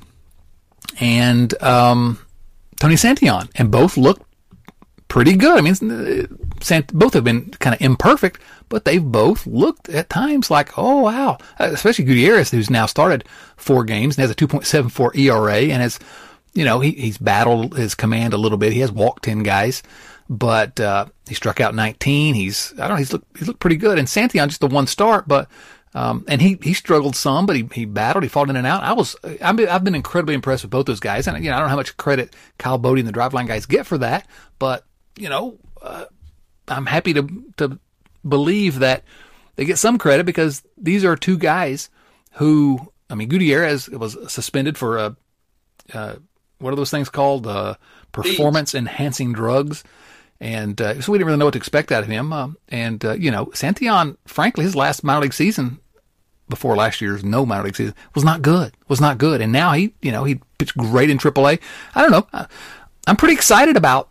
[1.00, 2.18] and um,
[2.78, 4.26] Tony Santillan, and both look
[5.08, 5.58] pretty good.
[5.58, 5.74] I mean,
[6.92, 11.38] both have been kind of imperfect, but they've both looked at times like, oh wow,
[11.58, 13.24] especially Gutierrez, who's now started
[13.56, 15.98] four games and has a 2.74 ERA and has
[16.52, 18.72] you know, he, he's battled his command a little bit.
[18.72, 19.82] He has walked 10 guys,
[20.28, 22.34] but, uh, he struck out 19.
[22.34, 23.98] He's, I don't know, he's looked, he's looked pretty good.
[23.98, 25.48] And Santillan just the one start, but,
[25.94, 28.82] um, and he, he struggled some, but he, he battled, he fought in and out.
[28.82, 31.26] I was, I've been, I've been incredibly impressed with both those guys.
[31.26, 33.66] And, you know, I don't know how much credit Kyle Boddy and the driveline guys
[33.66, 34.26] get for that,
[34.58, 34.84] but,
[35.16, 36.04] you know, uh,
[36.68, 37.78] I'm happy to, to
[38.26, 39.02] believe that
[39.56, 41.90] they get some credit because these are two guys
[42.34, 45.16] who, I mean, Gutierrez was suspended for a,
[45.92, 46.14] uh,
[46.58, 47.46] what are those things called?
[47.46, 47.74] Uh,
[48.12, 49.82] performance enhancing drugs.
[50.40, 52.32] And uh, so we didn't really know what to expect out of him.
[52.32, 55.80] Uh, and, uh, you know, Santillan, frankly, his last minor league season
[56.48, 59.40] before last year's no minor league season was not good, was not good.
[59.40, 61.60] And now he, you know, he pitched great in AAA.
[61.94, 62.46] I don't know.
[63.06, 64.08] I'm pretty excited about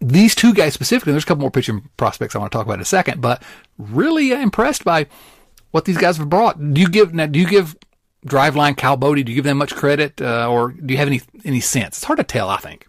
[0.00, 1.12] these two guys specifically.
[1.12, 3.42] There's a couple more pitching prospects I want to talk about in a second, but
[3.78, 5.06] really impressed by
[5.72, 6.58] what these guys have brought.
[6.72, 7.26] Do you give now?
[7.26, 7.76] Do you give
[8.26, 9.22] Driveline, Kyle Boddy?
[9.22, 11.98] Do you give them much credit, uh, or do you have any any sense?
[11.98, 12.48] It's hard to tell.
[12.48, 12.86] I think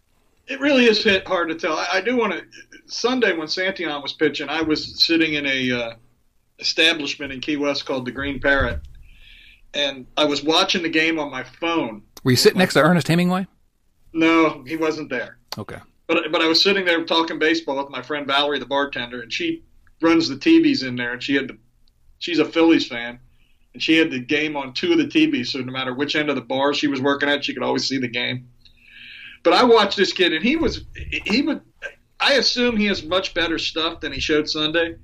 [0.51, 1.77] it really is hard to tell.
[1.77, 2.43] I, I do want to.
[2.85, 5.93] Sunday when Santillan was pitching, I was sitting in a uh,
[6.59, 8.81] establishment in Key West called the Green Parrot,
[9.73, 12.03] and I was watching the game on my phone.
[12.23, 13.47] Were you sitting next to Ernest Hemingway?
[14.13, 15.37] No, he wasn't there.
[15.57, 15.77] Okay.
[16.07, 19.31] But but I was sitting there talking baseball with my friend Valerie, the bartender, and
[19.31, 19.63] she
[20.01, 21.57] runs the TVs in there, and she had the,
[22.19, 23.19] she's a Phillies fan,
[23.73, 26.29] and she had the game on two of the TVs, so no matter which end
[26.29, 28.49] of the bar she was working at, she could always see the game.
[29.43, 31.61] But I watched this kid, and he was he would.
[32.19, 34.95] I assume he has much better stuff than he showed Sunday,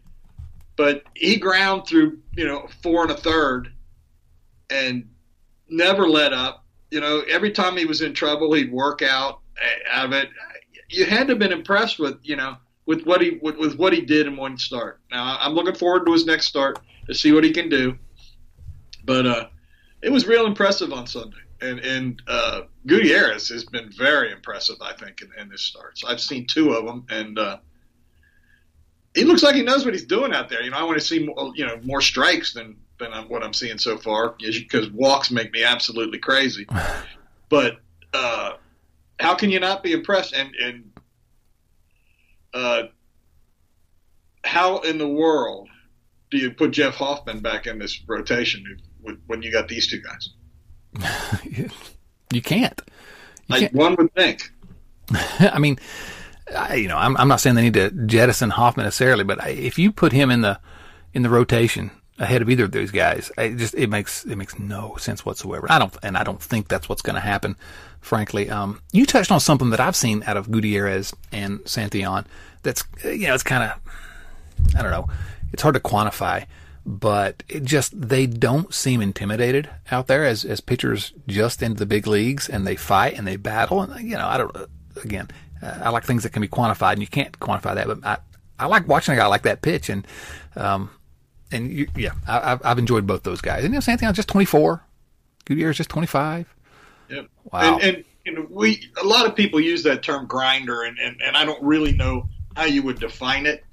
[0.76, 3.71] but he ground through you know four and a third,
[4.69, 5.10] and
[5.69, 6.65] never let up.
[6.91, 9.39] You know, every time he was in trouble, he'd work out
[9.91, 10.30] out of it
[10.89, 13.93] you had to have been impressed with you know with what he with, with what
[13.93, 15.00] he did in one start.
[15.12, 17.97] Now I'm looking forward to his next start to see what he can do.
[19.06, 19.47] But uh,
[20.02, 24.78] it was real impressive on Sunday, and and uh, Gutierrez has been very impressive.
[24.82, 27.58] I think in, in this starts, I've seen two of them, and uh,
[29.13, 30.62] he looks like he knows what he's doing out there.
[30.62, 33.54] You know, I want to see more, you know more strikes than than what I'm
[33.54, 36.65] seeing so far, because walks make me absolutely crazy.
[37.50, 37.78] But
[38.13, 38.58] uh,
[39.22, 40.34] how can you not be impressed?
[40.34, 40.91] And and
[42.54, 42.84] uh,
[44.43, 45.70] how in the world
[46.30, 48.65] do you put Jeff Hoffman back in this rotation
[49.28, 50.34] when you got these two guys?
[52.31, 52.81] you can't.
[53.47, 53.73] You like can't.
[53.73, 54.51] one would think.
[55.39, 55.79] I mean,
[56.55, 59.79] I, you know, I'm, I'm not saying they need to jettison Hoffman necessarily, but if
[59.79, 60.60] you put him in the
[61.13, 64.60] in the rotation ahead of either of those guys, it just it makes it makes
[64.60, 65.67] no sense whatsoever.
[65.69, 67.55] I don't, and I don't think that's what's going to happen
[68.07, 68.49] frankly.
[68.49, 72.25] Um, you touched on something that I've seen out of Gutierrez and Santillan.
[72.63, 75.07] That's you know, it's kind of I don't know.
[75.53, 76.45] It's hard to quantify,
[76.88, 81.86] but it just they don't seem intimidated out there as as pitchers just into the
[81.86, 84.56] big leagues and they fight and they battle and you know I don't
[85.04, 85.28] again
[85.62, 88.17] uh, I like things that can be quantified and you can't quantify that, but I
[88.58, 90.08] I like watching a guy like that pitch and
[90.56, 90.89] um
[91.52, 94.82] and you, yeah I, I've enjoyed both those guys and you know Santillan's just 24,
[95.45, 96.54] Gutierrez just 25.
[97.10, 97.28] Yep.
[97.52, 97.80] Wow.
[97.80, 101.36] And, and know, we a lot of people use that term grinder, and, and, and
[101.36, 103.63] I don't really know how you would define it.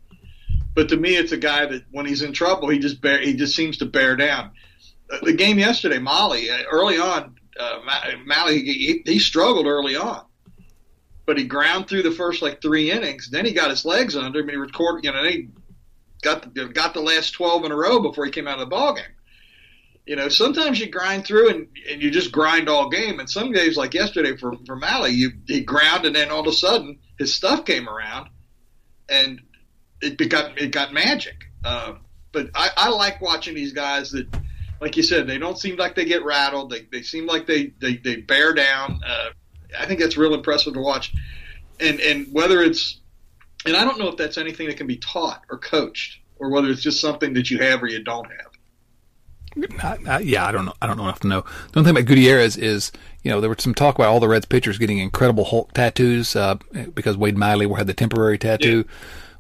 [0.74, 3.34] But to me, it's a guy that when he's in trouble, he just bear, he
[3.34, 4.50] just seems to bear down.
[5.10, 7.80] Uh, the game yesterday, Mahle, uh, early on, uh,
[8.26, 10.24] Mahle he, he struggled early on,
[11.26, 13.30] but he ground through the first like three innings.
[13.30, 14.48] Then he got his legs under him.
[14.48, 15.48] He recorded, you know, he
[16.22, 18.66] got the, got the last twelve in a row before he came out of the
[18.66, 19.04] ball game
[20.06, 23.20] you know, sometimes you grind through and, and you just grind all game.
[23.20, 26.46] And some days, like yesterday for, for Mahle, you he ground and then all of
[26.46, 28.28] a sudden his stuff came around
[29.08, 29.40] and
[30.00, 31.44] it got it got magic.
[31.64, 31.94] Uh,
[32.32, 34.26] but I, I like watching these guys that,
[34.80, 36.70] like you said, they don't seem like they get rattled.
[36.70, 39.00] They, they seem like they, they, they bear down.
[39.06, 39.30] Uh,
[39.78, 41.14] I think that's real impressive to watch.
[41.80, 43.00] And and whether it's
[43.66, 46.68] and I don't know if that's anything that can be taught or coached or whether
[46.68, 48.50] it's just something that you have or you don't have.
[49.82, 50.74] I, I, yeah, I don't know.
[50.82, 51.40] I don't know enough to know.
[51.40, 52.90] The only thing about Gutierrez is,
[53.22, 56.34] you know, there was some talk about all the Reds pitchers getting incredible Hulk tattoos
[56.34, 56.56] uh,
[56.94, 58.94] because Wade Miley had the temporary tattoo yeah.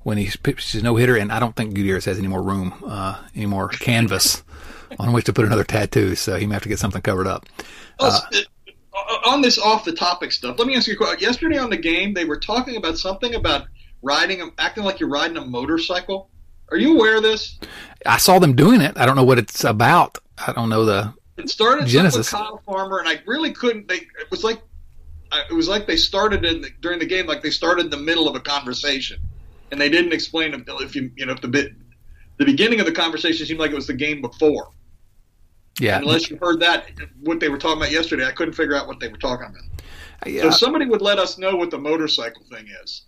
[0.04, 2.74] When he pitched his no hitter, and I don't think Gutierrez has any more room,
[2.86, 4.44] uh, any more canvas
[4.98, 6.14] on which to put another tattoo.
[6.14, 7.46] So he may have to get something covered up.
[7.98, 8.20] Uh,
[9.26, 11.20] on this off the topic stuff, let me ask you a question.
[11.20, 13.66] Yesterday on the game, they were talking about something about
[14.02, 16.30] riding, acting like you're riding a motorcycle.
[16.70, 17.58] Are you aware of this?
[18.06, 18.96] I saw them doing it.
[18.96, 20.18] I don't know what it's about.
[20.46, 22.32] I don't know the it started genesis.
[22.32, 23.88] with Kyle Farmer, and I really couldn't.
[23.88, 24.60] They it was like
[25.50, 27.96] it was like they started in the, during the game, like they started in the
[27.96, 29.18] middle of a conversation,
[29.74, 31.72] and they didn't explain if you you know if the bit
[32.36, 34.70] the beginning of the conversation seemed like it was the game before.
[35.80, 35.98] Yeah.
[35.98, 36.86] Unless you heard that,
[37.22, 40.30] what they were talking about yesterday, I couldn't figure out what they were talking about.
[40.30, 40.42] Yeah.
[40.42, 43.02] So somebody would let us know what the motorcycle thing is.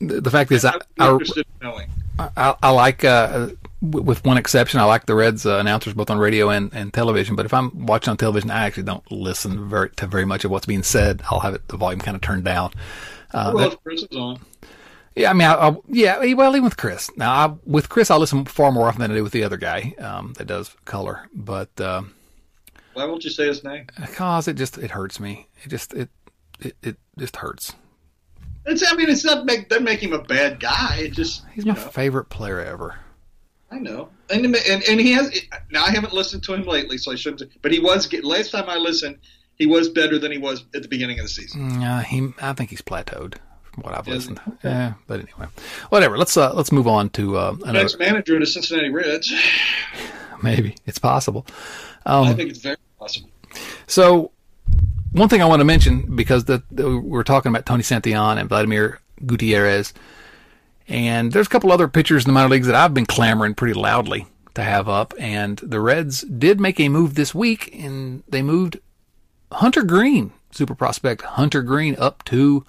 [0.00, 1.88] the, the fact is, I, I'm I, interested in knowing.
[2.18, 3.48] I, I like, uh,
[3.80, 7.36] with one exception, I like the Reds uh, announcers both on radio and, and television.
[7.36, 10.50] But if I'm watching on television, I actually don't listen very to very much of
[10.50, 11.22] what's being said.
[11.30, 12.72] I'll have it the volume kind of turned down.
[13.32, 14.40] Uh, well, that- if Chris is on.
[15.16, 17.10] Yeah, I mean, I, I, yeah, well, even with Chris.
[17.16, 19.56] Now, I, with Chris, I listen far more often than I do with the other
[19.56, 21.28] guy um, that does color.
[21.34, 22.14] But um,
[22.94, 23.86] Why won't you say his name?
[24.14, 25.46] cause it just it hurts me.
[25.62, 26.10] It just it
[26.60, 27.74] it, it just hurts.
[28.66, 30.96] It's, I mean, it's not make doesn't make him a bad guy.
[31.00, 32.98] It just He's my know, favorite player ever.
[33.70, 34.56] I know, and, and
[34.88, 35.38] and he has.
[35.70, 37.60] Now I haven't listened to him lately, so I shouldn't.
[37.60, 39.18] But he was last time I listened,
[39.56, 41.70] he was better than he was at the beginning of the season.
[41.72, 43.34] Mm, Uh, he, I think he's plateaued
[43.74, 44.40] from what I've listened.
[44.62, 45.46] Yeah, but anyway,
[45.90, 46.16] whatever.
[46.16, 47.72] Let's uh, let's move on to uh, another.
[47.80, 49.32] Next manager of the Cincinnati Reds.
[50.42, 51.46] Maybe it's possible.
[52.06, 53.28] I Um, think it's very possible.
[53.86, 54.30] so
[55.12, 58.48] one thing I want to mention because the, the, we're talking about Tony Santillan and
[58.48, 59.94] Vladimir Gutierrez,
[60.88, 63.74] and there's a couple other pitchers in the minor leagues that I've been clamoring pretty
[63.74, 68.42] loudly to have up, and the Reds did make a move this week, and they
[68.42, 68.78] moved
[69.50, 72.64] Hunter Greene, super prospect Hunter Greene, up to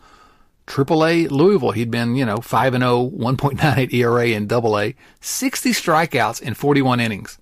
[0.67, 1.71] AAA Louisville.
[1.71, 6.53] He'd been, you know, 5 and 0, 1.98 ERA in Double A, 60 strikeouts in
[6.53, 7.37] 41 innings.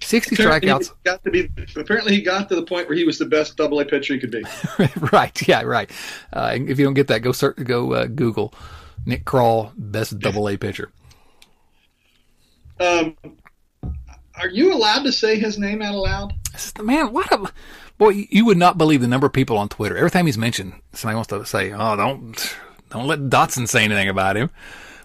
[0.00, 0.88] 60 Apparently strikeouts.
[0.88, 1.50] he got to be.
[1.76, 4.20] Apparently, he got to the point where he was the best Double A pitcher he
[4.20, 4.44] could be.
[5.12, 5.48] right.
[5.48, 5.62] Yeah.
[5.62, 5.90] Right.
[6.32, 8.54] Uh, if you don't get that, go search, go uh, Google
[9.06, 10.90] Nick Krall, best double A pitcher.
[12.78, 13.16] Um,
[14.34, 16.32] are you allowed to say his name out loud?
[16.54, 17.50] I said, the Man, what a
[17.98, 18.26] boy!
[18.30, 19.96] You would not believe the number of people on Twitter.
[19.96, 22.56] Every time he's mentioned, somebody wants to say, "Oh, don't
[22.90, 24.50] don't let Dotson say anything about him,"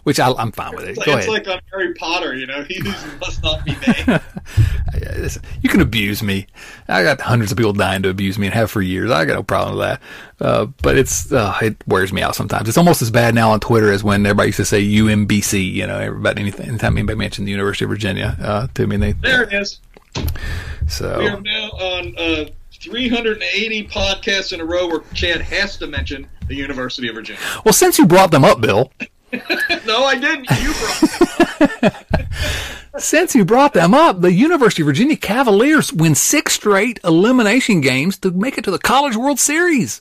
[0.04, 0.92] which I, I'm fine with it.
[0.92, 2.82] It's, Go like, it's like on Harry Potter, you know, he
[3.20, 4.22] must not be named.
[5.62, 6.48] You can abuse me.
[6.88, 9.10] I got hundreds of people dying to abuse me and have for years.
[9.10, 10.02] I got no problem with that.
[10.40, 12.68] Uh, but it's uh, it wears me out sometimes.
[12.68, 15.72] It's almost as bad now on Twitter as when everybody used to say UMBC.
[15.74, 16.68] You know, everybody anything.
[16.68, 19.80] Anytime anybody mentioned the University of Virginia uh, to me, they there it is.
[20.88, 22.46] So We are now on uh,
[22.84, 27.42] 380 podcasts in a row where Chad has to mention the University of Virginia.
[27.66, 27.74] well.
[27.74, 28.92] Since you brought them up, Bill.
[29.86, 30.48] no, I didn't.
[30.62, 30.74] You
[31.80, 32.06] brought.
[33.02, 38.20] Since you brought them up, the University of Virginia Cavaliers win six straight elimination games
[38.20, 40.00] to make it to the College World Series.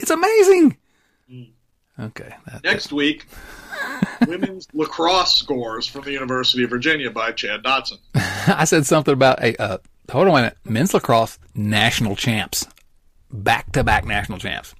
[0.00, 0.76] It's amazing.
[2.00, 2.34] Okay.
[2.46, 3.26] that- Next week,
[4.26, 7.98] women's lacrosse scores from the University of Virginia by Chad Dotson.
[8.14, 9.78] I said something about a uh,
[10.10, 10.56] hold on a minute.
[10.64, 12.66] Men's lacrosse national champs,
[13.30, 14.74] back to back national champs.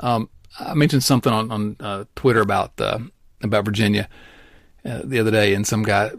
[0.00, 0.28] Um,
[0.58, 2.98] I mentioned something on on uh, Twitter about uh,
[3.42, 4.08] about Virginia
[4.84, 6.10] uh, the other day, and some guy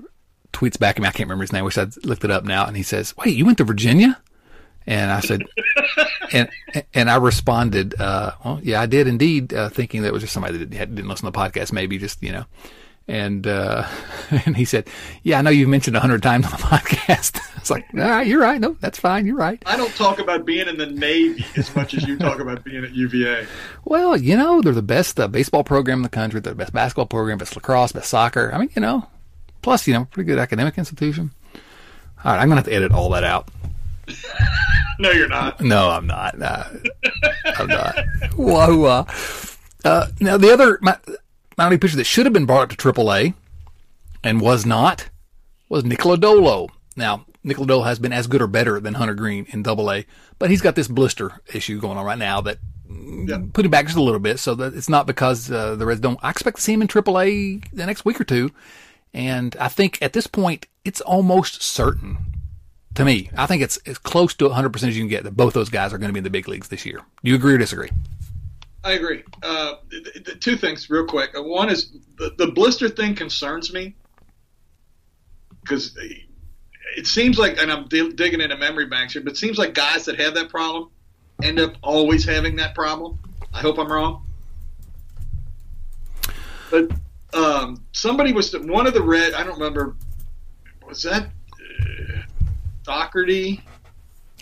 [0.52, 1.08] tweets back at me.
[1.08, 1.66] I can't remember his name.
[1.66, 2.66] Wish I'd looked it up now.
[2.66, 4.20] And he says, "Wait, you went to Virginia?"
[4.86, 5.44] And I said,
[6.34, 6.50] and
[6.94, 10.34] and I responded, uh, "Well, yeah, I did indeed," uh, thinking that it was just
[10.34, 12.46] somebody that didn't, didn't listen to the podcast, maybe just you know.
[13.08, 13.86] And uh,
[14.46, 14.88] and he said,
[15.24, 18.26] "Yeah, I know you've mentioned a hundred times on the podcast." It's like, "All right,
[18.26, 18.62] you're right.
[18.62, 19.26] No, that's fine.
[19.26, 22.40] You're right." I don't talk about being in the Navy as much as you talk
[22.40, 23.46] about being at UVA.
[23.86, 26.40] Well, you know, they're the best uh, baseball program in the country.
[26.40, 28.50] They're the best basketball program, best lacrosse, best soccer.
[28.54, 29.08] I mean, you know,
[29.62, 31.32] plus, you know, pretty good academic institution.
[32.24, 33.50] All right, I'm gonna have to edit all that out.
[35.00, 35.60] No, you're not.
[35.60, 36.42] No, I'm not.
[36.42, 36.64] Uh,
[37.58, 37.96] I'm not.
[38.36, 38.84] Whoa.
[38.86, 39.06] Uh,
[39.84, 41.16] uh, now, the other mi-
[41.58, 43.34] minor league pitcher that should have been brought up to AAA
[44.24, 45.10] and was not
[45.70, 46.70] was Nick Lodolo.
[46.96, 50.06] Now, Nick Lodolo has been as good or better than Hunter Greene in Double A,
[50.40, 53.40] but he's got this blister issue going on right now that Yeah.
[53.54, 54.40] put him back just a little bit.
[54.40, 56.20] So that it's not because uh, the Reds don't.
[56.24, 58.52] I expect to see him in AAA the next week or two,
[59.14, 62.18] and I think at this point it's almost certain.
[62.96, 65.54] To me, I think it's as close to 100% as you can get that both
[65.56, 67.00] those guys are going to be in the big leagues this year.
[67.24, 67.90] Do you agree or disagree?
[68.84, 69.24] I agree.
[69.42, 71.38] Uh, th- th- two things, real quick.
[71.38, 73.96] Uh, One is the, the blister thing concerns me
[75.62, 75.98] because
[76.98, 79.74] it seems like, and I'm di- digging into memory banks here, but it seems like
[79.74, 80.90] guys that have that problem
[81.42, 83.18] end up always having that problem.
[83.54, 84.26] I hope I'm wrong.
[86.70, 86.92] But
[87.34, 89.34] um, somebody was one of the red.
[89.34, 89.96] I don't remember.
[90.88, 92.22] Was that uh,
[92.84, 93.62] Daugherty?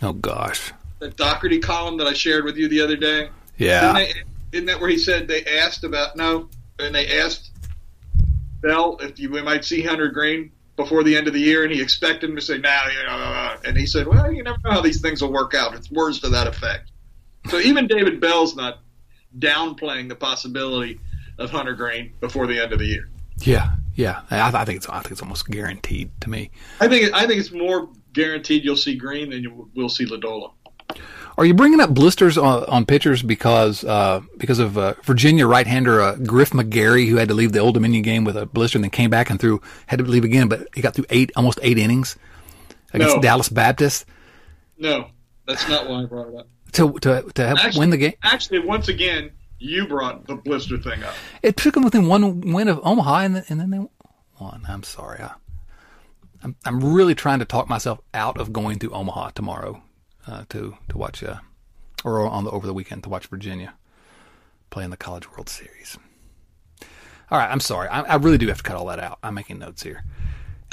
[0.02, 3.30] Oh gosh, That Daugherty column that I shared with you the other day.
[3.58, 4.14] yeah, they,
[4.52, 6.50] isn't that where he said they asked about no,
[6.80, 7.52] and they asked
[8.62, 11.74] Bell if you we might see Hunter Greene before the end of the year, and
[11.74, 14.58] he expected him to say, "Now, you know," uh," and he said, "Well, you never
[14.64, 16.92] know how these things will work out." It's words to that effect.
[17.50, 18.80] So even David Bell's not
[19.38, 21.00] downplaying the possibility
[21.38, 23.10] of Hunter Greene before the end of the year.
[23.40, 24.22] yeah, yeah.
[24.30, 26.52] I, I think it's I think it's almost guaranteed to me.
[26.80, 30.54] I think I think it's more guaranteed you'll see Greene, than you will see Lodolo.
[31.42, 36.00] Are you bringing up blisters on, on pitchers because uh, because of uh, Virginia right-hander
[36.00, 38.84] uh, Griff McGarry, who had to leave the Old Dominion game with a blister and
[38.84, 41.58] then came back and threw had to leave again, but he got through eight almost
[41.64, 42.16] eight innings
[42.94, 43.22] against No.
[43.24, 44.06] Dallas Baptist
[44.78, 45.08] No,
[45.48, 46.48] that's not why I brought it up.
[46.74, 48.14] to to to have, Actually- win the game.
[48.22, 51.16] Actually, once again, you brought the blister thing up.
[51.42, 53.80] It took them within one win of Omaha, and then, and then they
[54.40, 54.62] won.
[54.70, 55.22] I'm sorry.
[55.24, 55.32] I,
[56.44, 59.82] I'm I'm really trying to talk myself out of going to Omaha tomorrow
[60.32, 61.38] uh, to to watch uh,
[62.04, 63.74] or on the over the weekend to watch Virginia
[64.70, 65.98] play in the College World Series.
[67.30, 67.88] All right, I'm sorry.
[67.90, 69.20] I, I really do have to cut all that out.
[69.22, 70.04] I'm making notes here.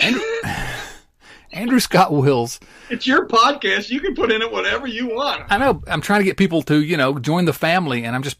[0.00, 0.22] Andrew,
[1.52, 2.60] Andrew Scott Wills.
[2.90, 3.90] It's your podcast.
[3.90, 5.44] You can put in it whatever you want.
[5.50, 8.22] I know I'm trying to get people to you know join the family, and I'm
[8.22, 8.38] just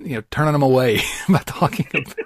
[0.00, 2.16] you know turning them away by talking about,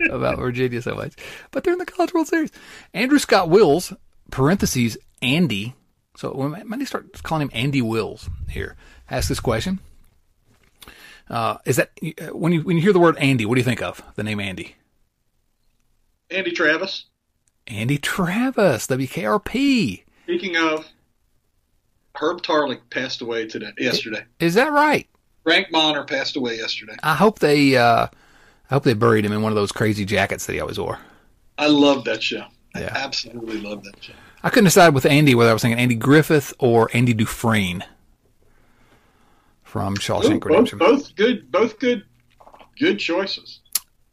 [0.10, 1.14] about Virginia so much.
[1.50, 2.50] But they're in the College World Series.
[2.94, 3.92] Andrew Scott Wills
[4.30, 5.74] (parentheses Andy).
[6.16, 8.76] So when I might start calling him Andy Wills here.
[9.10, 9.80] Ask this question:
[11.28, 11.90] uh, Is that
[12.32, 14.40] when you when you hear the word Andy, what do you think of the name
[14.40, 14.76] Andy?
[16.30, 17.04] Andy Travis.
[17.68, 20.02] Andy Travis, WKRP.
[20.24, 20.86] Speaking of,
[22.14, 24.24] Herb Tarlek passed away today, yesterday.
[24.38, 25.08] Is that right?
[25.42, 26.96] Frank Bonner passed away yesterday.
[27.02, 28.06] I hope they uh,
[28.70, 30.98] I hope they buried him in one of those crazy jackets that he always wore.
[31.58, 32.44] I love that show.
[32.74, 34.12] I absolutely love that show.
[34.46, 37.82] I couldn't decide with Andy whether I was thinking Andy Griffith or Andy Dufresne
[39.64, 40.78] from Ooh, Shawshank both, Redemption.
[40.78, 42.04] both good, both good,
[42.78, 43.58] good choices.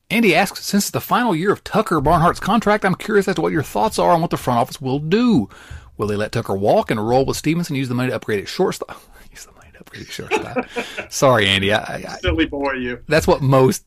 [0.10, 3.42] Andy asks, since it's the final year of Tucker Barnhart's contract, I'm curious as to
[3.42, 5.50] what your thoughts are on what the front office will do.
[5.98, 8.48] Will they let Tucker walk and roll with Stephenson, use the money to upgrade at
[8.48, 9.00] shortstop?
[9.96, 11.12] Use the money to shortstop.
[11.12, 11.72] Sorry, Andy.
[11.74, 13.02] I, I, Silly boy, you.
[13.08, 13.86] that's what most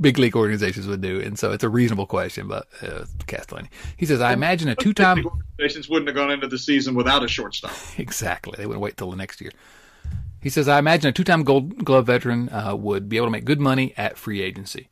[0.00, 2.48] big league organizations would do, and so it's a reasonable question.
[2.48, 6.58] But uh, Castellini, he says, I imagine a two-time organizations wouldn't have gone into the
[6.58, 7.72] season without a shortstop.
[7.98, 8.54] Exactly.
[8.56, 9.50] They wouldn't wait till the next year.
[10.40, 13.30] He says, I imagine a two time gold glove veteran uh, would be able to
[13.30, 14.88] make good money at free agency.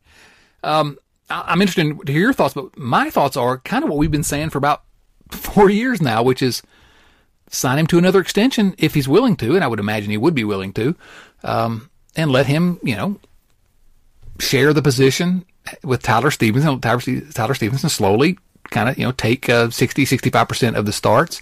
[0.63, 0.97] Um,
[1.29, 4.11] I- I'm interested to hear your thoughts, but my thoughts are kind of what we've
[4.11, 4.83] been saying for about
[5.31, 6.61] four years now, which is
[7.49, 10.35] sign him to another extension if he's willing to, and I would imagine he would
[10.35, 10.95] be willing to,
[11.43, 13.19] um, and let him, you know,
[14.39, 15.45] share the position
[15.83, 16.79] with Tyler Stephenson.
[16.81, 17.01] Tyler,
[17.33, 18.37] Tyler Stephenson slowly
[18.69, 21.41] kind of, you know, take uh, 60, 65% of the starts.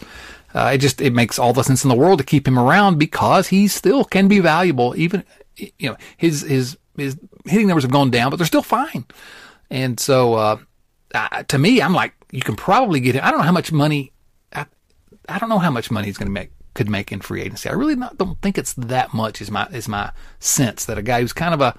[0.54, 2.98] Uh, it just, it makes all the sense in the world to keep him around
[2.98, 4.96] because he still can be valuable.
[4.96, 5.24] Even,
[5.58, 9.06] you know, his, his, his hitting numbers have gone down, but they're still fine.
[9.70, 10.58] And so, uh,
[11.48, 13.22] to me, I'm like, you can probably get him.
[13.24, 14.12] I don't know how much money,
[15.30, 17.70] I don't know how much money he's going to make, could make in free agency.
[17.70, 21.02] I really not, don't think it's that much is my, is my sense that a
[21.02, 21.78] guy who's kind of a,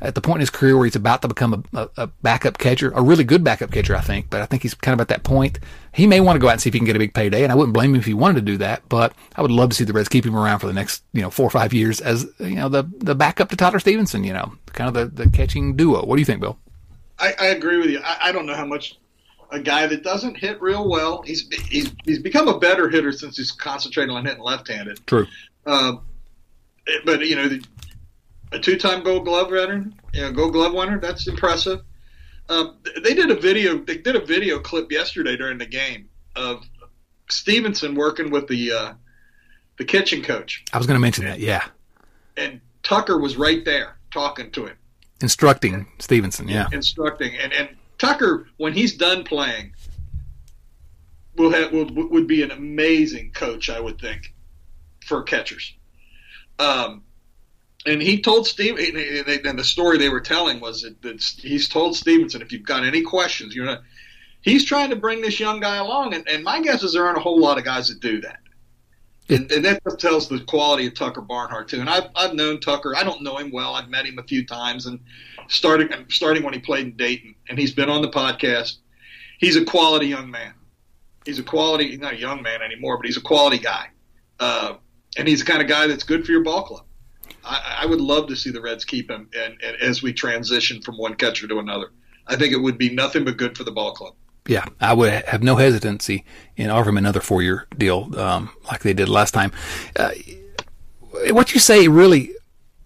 [0.00, 2.58] at the point in his career where he's about to become a, a, a backup
[2.58, 4.28] catcher, a really good backup catcher, I think.
[4.28, 5.58] But I think he's kind of at that point.
[5.92, 7.42] He may want to go out and see if he can get a big payday,
[7.42, 8.86] and I wouldn't blame him if he wanted to do that.
[8.88, 11.22] But I would love to see the Reds keep him around for the next, you
[11.22, 14.22] know, four or five years as you know the the backup to Tyler Stephenson.
[14.22, 16.04] You know, kind of the the catching duo.
[16.04, 16.58] What do you think, Bill?
[17.18, 18.00] I, I agree with you.
[18.04, 18.98] I, I don't know how much
[19.50, 21.22] a guy that doesn't hit real well.
[21.22, 25.06] He's he's he's become a better hitter since he's concentrating on hitting left-handed.
[25.06, 25.26] True.
[25.64, 25.94] Uh,
[27.04, 27.64] but you know, the,
[28.52, 31.00] a two-time Gold Glove veteran, you know, Gold Glove winner.
[31.00, 31.80] That's impressive.
[32.48, 33.78] Um, they did a video.
[33.78, 36.62] They did a video clip yesterday during the game of
[37.28, 38.92] Stephenson working with the uh,
[39.78, 41.40] the kitchen coach, I was going to mention that.
[41.40, 41.64] Yeah,
[42.36, 44.76] and Tucker was right there talking to him.
[45.20, 46.48] instructing Stephenson.
[46.48, 47.36] Yeah, instructing.
[47.36, 47.68] And and
[47.98, 49.74] Tucker, when he's done playing,
[51.36, 54.34] will have will, would be an amazing coach, I would think,
[55.06, 55.74] for catchers.
[56.58, 57.02] Um,
[57.86, 61.96] and he told Steve, and the story they were telling was that, that he's told
[61.96, 63.82] Stephenson, if you've got any questions, you're not.
[64.42, 67.18] He's trying to bring this young guy along, and, and my guess is there aren't
[67.18, 68.38] a whole lot of guys that do that.
[69.28, 71.80] And, and that just tells the quality of Tucker Barnhart too.
[71.80, 72.94] And I've I've known Tucker.
[72.96, 73.74] I don't know him well.
[73.74, 75.00] I've met him a few times, and
[75.48, 78.76] starting starting when he played in Dayton, and he's been on the podcast.
[79.38, 80.54] He's a quality young man.
[81.26, 83.88] He's a quality, he's not a young man anymore, but he's a quality guy.
[84.38, 84.74] Uh,
[85.18, 86.84] and he's the kind of guy that's good for your ball club.
[87.44, 90.80] I, I would love to see the Reds keep him, and, and as we transition
[90.82, 91.90] from one catcher to another,
[92.28, 94.14] I think it would be nothing but good for the ball club.
[94.46, 94.66] Yeah.
[94.80, 96.24] I would have no hesitancy
[96.56, 99.52] in offering another four year deal, um, like they did last time.
[99.94, 100.10] Uh,
[101.30, 102.32] what you say really,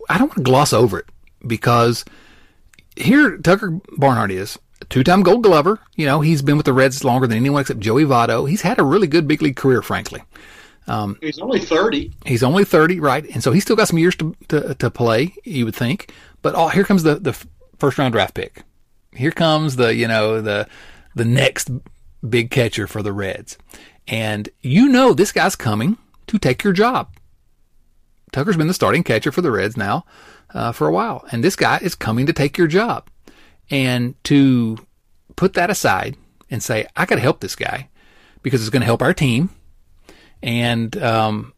[0.09, 1.07] I don't want to gloss over it
[1.47, 2.05] because
[2.97, 5.81] here Tucker Barnhart is a two-time Gold Glover.
[5.97, 8.49] You know, he's been with the Reds longer than anyone except Joey Votto.
[8.49, 10.23] He's had a really good big league career, frankly.
[11.21, 12.13] He's only thirty.
[12.27, 13.25] He's only 30, right?
[13.33, 16.13] And so he's still got some years to, to, to play, you would think.
[16.43, 17.33] But oh, here comes the, the
[17.79, 18.65] first round draft pick.
[19.13, 20.67] Here comes the, you know, the,
[21.15, 21.71] the next
[22.29, 23.59] big catcher for the Reds.
[24.07, 27.15] And you know this guy's coming to take your job.
[28.33, 30.05] Tucker's been the starting catcher for the Reds now
[30.55, 33.09] uh, for a while, and this guy is coming to take your job.
[33.71, 34.79] And to
[35.37, 36.17] put that aside
[36.51, 37.89] and say, I got to help this guy
[38.43, 39.51] because it's going to help our team.
[40.43, 41.53] And, um,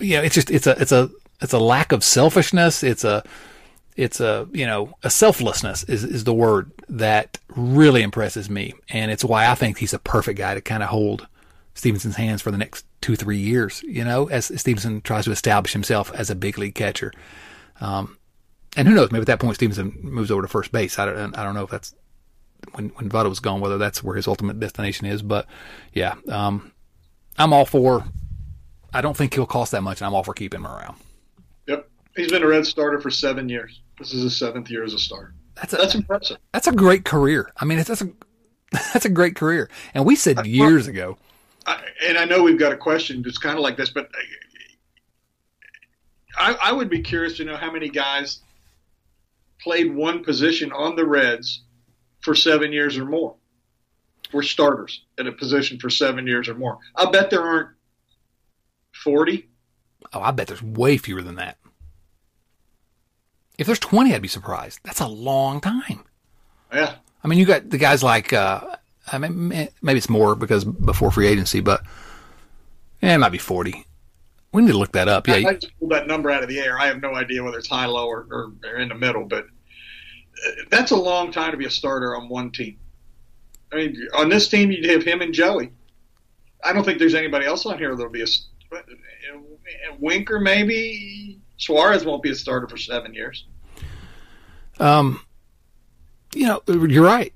[0.00, 1.08] you know, it's just, it's a, it's a,
[1.40, 2.82] it's a lack of selfishness.
[2.82, 3.22] It's a,
[3.96, 8.74] it's a, you know, a selflessness is, is the word that really impresses me.
[8.88, 11.26] And it's why I think he's a perfect guy to kind of hold
[11.74, 15.72] Stephenson's hands for the next two, three years, you know, as Stephenson tries to establish
[15.72, 17.12] himself as a big league catcher.
[17.80, 18.16] Um,
[18.76, 20.98] and who knows, maybe at that point Stephenson moves over to first base.
[20.98, 21.94] I don't, I don't know if that's
[22.72, 25.46] when, when Votto was gone, whether that's where his ultimate destination is, but
[25.92, 26.72] yeah, um,
[27.36, 28.04] I'm all for,
[28.94, 30.96] I don't think he'll cost that much and I'm all for keeping him around.
[31.66, 31.90] Yep.
[32.16, 33.80] He's been a Red starter for seven years.
[33.98, 35.34] This is his seventh year as a starter.
[35.54, 36.38] That's, a, that's impressive.
[36.52, 37.50] That's a great career.
[37.56, 38.10] I mean, it's, that's a,
[38.72, 39.70] that's a great career.
[39.94, 41.18] And we said years ago,
[41.66, 44.10] I, and I know we've got a question that's kind of like this, but
[46.36, 48.40] I, I would be curious to know how many guys
[49.60, 51.62] played one position on the Reds
[52.20, 53.36] for seven years or more.
[54.32, 56.78] Were starters at a position for seven years or more.
[56.96, 57.68] I bet there aren't
[59.04, 59.46] 40.
[60.14, 61.58] Oh, I bet there's way fewer than that.
[63.58, 64.80] If there's 20, I'd be surprised.
[64.82, 66.04] That's a long time.
[66.72, 66.94] Yeah.
[67.22, 68.76] I mean, you got the guys like uh,
[69.10, 71.82] I mean, maybe it's more because before free agency, but
[73.00, 73.84] yeah, it might be 40.
[74.52, 75.26] We need to look that up.
[75.26, 76.78] Yeah, I just pulled that number out of the air.
[76.78, 79.44] I have no idea whether it's high, low, or, or, or in the middle, but
[79.44, 82.78] uh, that's a long time to be a starter on one team.
[83.72, 85.72] I mean, on this team, you'd have him and Joey.
[86.62, 88.26] I don't think there's anybody else on here that'll be a,
[88.76, 91.40] a Winker, maybe.
[91.62, 93.46] Suarez won't be a starter for seven years.
[94.78, 95.20] Um,
[96.34, 97.32] you know, you're right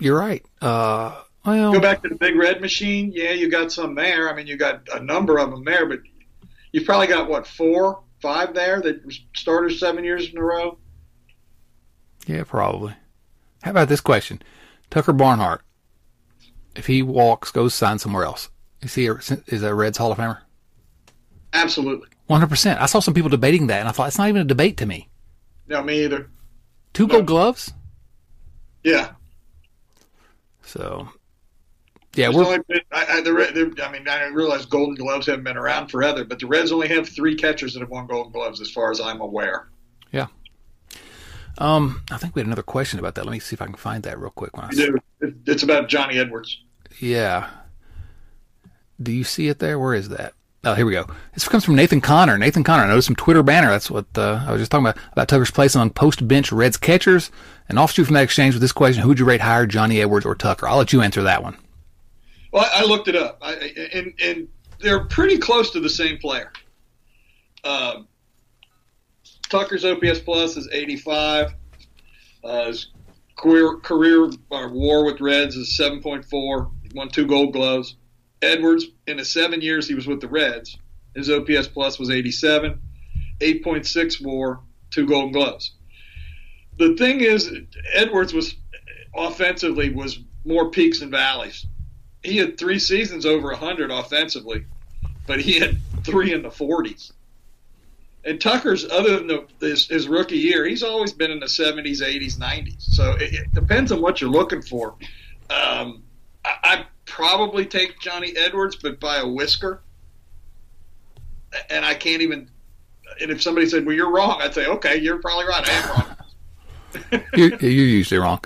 [0.00, 0.44] you're right.
[0.60, 3.12] Uh, well, go back to the big red machine.
[3.14, 4.28] Yeah, you got some there.
[4.28, 6.00] I mean, you got a number of them there, but
[6.72, 9.02] you've probably got what four, five there that
[9.34, 10.78] started seven years in a row.
[12.26, 12.94] Yeah, probably.
[13.62, 14.42] How about this question?
[14.90, 15.62] Tucker Barnhart,
[16.74, 18.50] if he walks, goes sign somewhere else,
[18.82, 19.14] is he a,
[19.46, 20.38] is a Reds Hall of Famer?
[21.52, 22.08] Absolutely.
[22.26, 22.80] One hundred percent.
[22.80, 24.86] I saw some people debating that, and I thought it's not even a debate to
[24.86, 25.08] me.
[25.68, 26.28] No, me either.
[26.92, 27.72] Two Gold Gloves.
[28.82, 29.12] Yeah,
[30.66, 31.08] so,
[32.16, 32.58] yeah, we're.
[32.64, 36.40] Been, I, I, the, I mean, I realize Golden Gloves haven't been around forever, but
[36.40, 39.20] the Reds only have three catchers that have won Golden Gloves, as far as I'm
[39.20, 39.68] aware.
[40.10, 40.26] Yeah.
[41.58, 43.24] Um, I think we had another question about that.
[43.24, 44.56] Let me see if I can find that real quick.
[44.56, 45.28] When I.
[45.46, 46.60] It's about Johnny Edwards.
[46.98, 47.48] Yeah.
[49.00, 49.78] Do you see it there?
[49.78, 50.34] Where is that?
[50.66, 51.06] Oh, here we go.
[51.32, 52.36] This comes from Nathan Connor.
[52.36, 53.70] Nathan Connor, I noticed some Twitter banner.
[53.70, 56.76] That's what uh, I was just talking about, about Tucker's place on post bench Reds
[56.76, 57.30] catchers.
[57.68, 60.26] And offshoot from that exchange with this question, who would you rate higher, Johnny Edwards
[60.26, 60.66] or Tucker?
[60.66, 61.56] I'll let you answer that one.
[62.52, 63.52] Well, I looked it up, I,
[63.92, 64.48] and, and
[64.80, 66.52] they're pretty close to the same player.
[67.62, 68.02] Uh,
[69.48, 71.54] Tucker's OPS plus is 85.
[72.42, 72.90] Uh, his
[73.36, 76.72] career, career uh, WAR with Reds is 7.4.
[76.82, 77.94] He won two Gold Gloves.
[78.42, 80.76] Edwards, in the seven years he was with the Reds,
[81.14, 82.80] his OPS plus was 87,
[83.40, 84.60] 8.6 WAR,
[84.90, 85.72] two Golden Gloves.
[86.78, 87.50] The thing is,
[87.94, 88.54] Edwards was
[89.14, 91.66] offensively was more peaks and valleys.
[92.22, 94.66] He had three seasons over 100 offensively,
[95.26, 97.12] but he had three in the 40s.
[98.24, 102.02] And Tucker's, other than the, his, his, rookie year, he's always been in the 70s,
[102.02, 102.82] 80s, 90s.
[102.82, 104.96] So it, it depends on what you're looking for.
[105.48, 106.02] Um,
[106.44, 109.80] I probably take Johnny Edwards, but by a whisker.
[111.70, 112.50] And I can't even.
[113.20, 115.66] And if somebody said, "Well, you're wrong," I'd say, "Okay, you're probably right.
[115.66, 116.16] I am wrong."
[117.36, 118.40] you're, you're, usually wrong.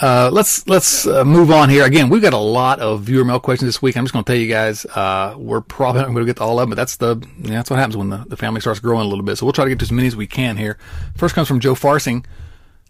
[0.00, 1.84] Uh, let's let's uh, move on here.
[1.84, 3.96] Again, we've got a lot of viewer mail questions this week.
[3.96, 6.42] I'm just going to tell you guys, uh, we're probably not going to get to
[6.42, 9.04] all of them, but that's the that's what happens when the, the family starts growing
[9.04, 9.36] a little bit.
[9.36, 10.78] So we'll try to get to as many as we can here.
[11.16, 12.24] First comes from Joe Farsing.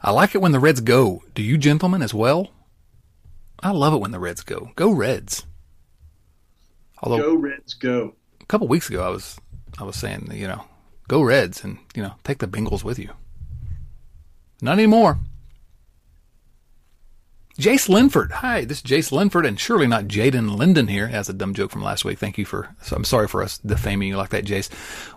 [0.01, 1.22] I like it when the Reds go.
[1.35, 2.51] Do you gentlemen as well?
[3.64, 4.70] I love it when the Reds go.
[4.76, 5.46] Go Reds.
[7.02, 8.14] Although go Reds, go.
[8.42, 9.40] A couple weeks ago, I was
[9.78, 10.64] I was saying, you know,
[11.08, 13.10] go Reds, and you know, take the Bengals with you.
[14.60, 15.18] Not anymore.
[17.58, 18.32] Jace Linford.
[18.32, 21.08] Hi, this is Jace Linford, and surely not Jaden Linden here.
[21.10, 22.18] As a dumb joke from last week.
[22.18, 22.74] Thank you for.
[22.82, 24.68] So I'm sorry for us defaming you like that, Jace.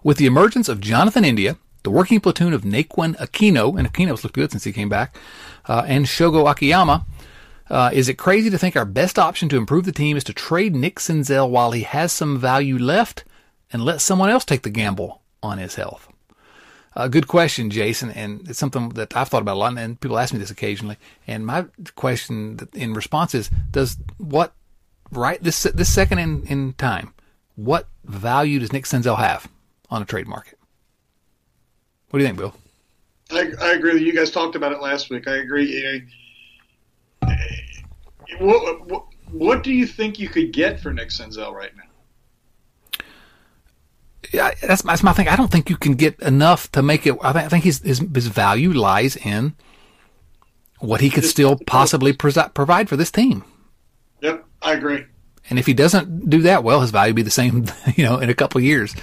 [0.03, 4.35] With the emergence of Jonathan India, the working platoon of Naquin Aquino, and Aquino's looked
[4.35, 5.17] good since he came back,
[5.65, 7.05] uh, and Shogo Akiyama,
[7.69, 10.33] uh, is it crazy to think our best option to improve the team is to
[10.33, 13.23] trade Nick Senzel while he has some value left
[13.71, 16.07] and let someone else take the gamble on his health?
[16.95, 20.17] Uh, good question, Jason, and it's something that I've thought about a lot, and people
[20.17, 20.97] ask me this occasionally.
[21.27, 21.65] And my
[21.95, 24.53] question in response is, does what
[25.11, 27.13] right this this second in, in time,
[27.55, 29.47] what value does Nick Senzel have
[29.91, 30.57] on a trade market?
[32.09, 32.55] What do you think, Bill?
[33.31, 34.01] I, I agree.
[34.01, 35.27] You guys talked about it last week.
[35.27, 36.07] I agree.
[38.39, 41.83] What, what, what do you think you could get for Nick Senzel right now?
[44.33, 45.27] Yeah, that's, that's my thing.
[45.27, 47.15] I don't think you can get enough to make it.
[47.21, 49.55] I think, I think his, his, his value lies in
[50.79, 53.43] what he could still possibly provide for this team.
[54.21, 55.05] Yep, I agree.
[55.49, 57.65] And if he doesn't do that well, his value be the same,
[57.95, 58.95] you know, in a couple of years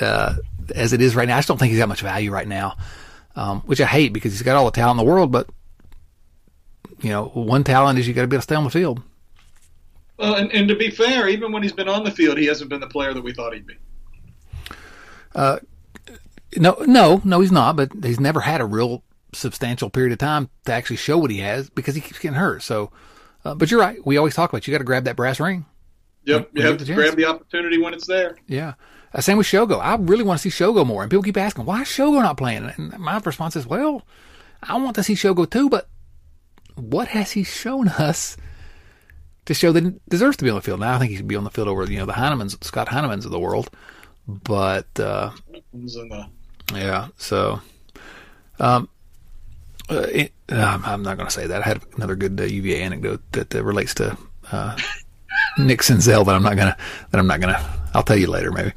[0.00, 0.34] uh,
[0.74, 1.36] as it is right now.
[1.36, 2.76] I just don't think he's got much value right now,
[3.36, 5.32] um, which I hate because he's got all the talent in the world.
[5.32, 5.48] But
[7.00, 9.02] you know, one talent is you got to be able to stay on the field.
[10.16, 12.70] Well, and, and to be fair, even when he's been on the field, he hasn't
[12.70, 13.76] been the player that we thought he'd be.
[15.34, 15.58] Uh,
[16.56, 17.76] no, no, no, he's not.
[17.76, 21.38] But he's never had a real substantial period of time to actually show what he
[21.38, 22.62] has because he keeps getting hurt.
[22.62, 22.92] So,
[23.44, 23.98] uh, but you're right.
[24.06, 25.66] We always talk about you got to grab that brass ring.
[26.26, 28.36] Yep, you have to grab the opportunity when it's there.
[28.46, 28.74] Yeah.
[29.12, 29.80] Uh, same with Shogo.
[29.80, 31.02] I really want to see Shogo more.
[31.02, 32.72] And people keep asking, why is Shogo not playing?
[32.76, 34.02] And my response is, well,
[34.62, 35.88] I want to see Shogo too, but
[36.76, 38.36] what has he shown us
[39.46, 40.80] to show that he deserves to be on the field?
[40.80, 42.88] Now I think he should be on the field over, you know, the Heinemans, Scott
[42.88, 43.70] Heinemans of the world.
[44.26, 45.32] But, uh,
[46.74, 47.60] yeah, so,
[48.58, 48.88] um,
[49.90, 51.62] uh, it, uh, I'm not going to say that.
[51.62, 54.16] I had another good uh, UVA anecdote that relates to
[54.50, 54.78] uh,
[55.58, 56.76] Nick Senzel that I'm not gonna
[57.10, 57.60] that I'm not gonna.
[57.94, 58.72] I'll tell you later, maybe.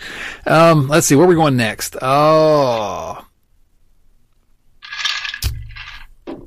[0.46, 1.96] Um, let's see where are we going next.
[2.02, 3.26] Oh,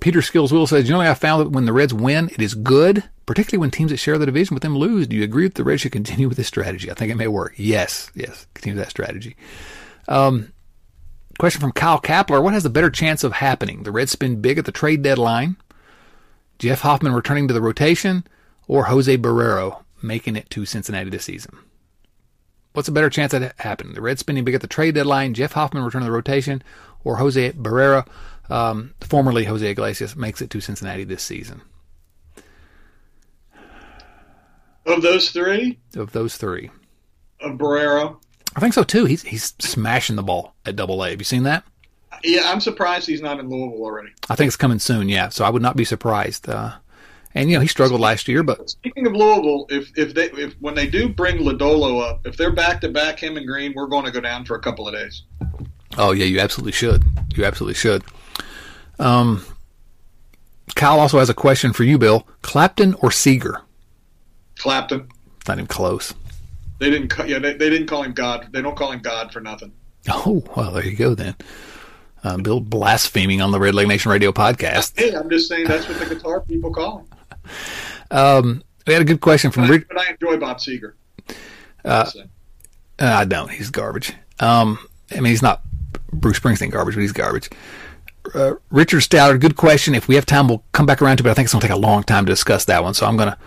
[0.01, 3.05] Peter Skills Will says, generally I found that when the Reds win, it is good,
[3.27, 5.07] particularly when teams that share the division with them lose.
[5.07, 6.91] Do you agree that the Reds should continue with this strategy?
[6.91, 7.55] I think it may work.
[7.57, 9.37] Yes, yes, continue that strategy.
[10.09, 10.53] Um,
[11.39, 12.43] question from Kyle Kapler.
[12.43, 13.83] What has the better chance of happening?
[13.83, 15.57] The Reds spend big at the trade deadline,
[16.59, 18.25] Jeff Hoffman returning to the rotation,
[18.67, 21.59] or Jose Barrero making it to Cincinnati this season?
[22.73, 23.95] What's a better chance of happening?
[23.95, 26.63] The Reds spending big at the trade deadline, Jeff Hoffman returning to the rotation,
[27.03, 28.07] or Jose Barrero
[28.51, 31.63] um, formerly Jose Iglesias, makes it to Cincinnati this season.
[34.87, 35.79] Of those three?
[35.97, 36.71] Of those three.
[37.41, 38.17] Of Barrera.
[38.57, 39.05] I think so too.
[39.05, 41.11] He's he's smashing the ball at Double A.
[41.11, 41.65] Have you seen that?
[42.25, 44.11] Yeah, I'm surprised he's not in Louisville already.
[44.29, 45.09] I think it's coming soon.
[45.09, 46.49] Yeah, so I would not be surprised.
[46.49, 46.73] Uh,
[47.35, 50.55] and you know he struggled last year, but speaking of Louisville, if if they if
[50.61, 53.87] when they do bring Lodolo up, if they're back to back him and Greene, we're
[53.87, 55.23] going to go down for a couple of days.
[55.97, 57.05] Oh yeah, you absolutely should.
[57.37, 58.03] You absolutely should.
[59.01, 59.45] Um,
[60.75, 62.27] Kyle also has a question for you, Bill.
[62.43, 63.63] Clapton or Seger?
[64.59, 65.09] Clapton.
[65.49, 66.15] Not even close.
[66.79, 67.13] They didn't.
[67.27, 68.49] Yeah, they, they didn't call him God.
[68.53, 69.73] They don't call him God for nothing.
[70.09, 71.35] Oh well, there you go then.
[72.23, 74.99] Uh, Bill blaspheming on the Red Leg Nation Radio podcast.
[74.99, 77.51] Hey, I'm just saying that's what the guitar people call him.
[78.11, 79.69] Um, we had a good question from.
[79.69, 80.93] But, but I enjoy Bob Seger.
[81.85, 82.11] Uh,
[82.99, 83.51] I don't.
[83.51, 84.15] He's garbage.
[84.39, 84.79] Um,
[85.11, 85.63] I mean, he's not
[86.13, 87.51] Bruce Springsteen garbage, but he's garbage
[88.35, 89.95] uh, Richard Stouter, good question.
[89.95, 91.31] If we have time, we'll come back around to it.
[91.31, 92.95] I think it's going to take a long time to discuss that one.
[92.95, 93.39] So I'm going to,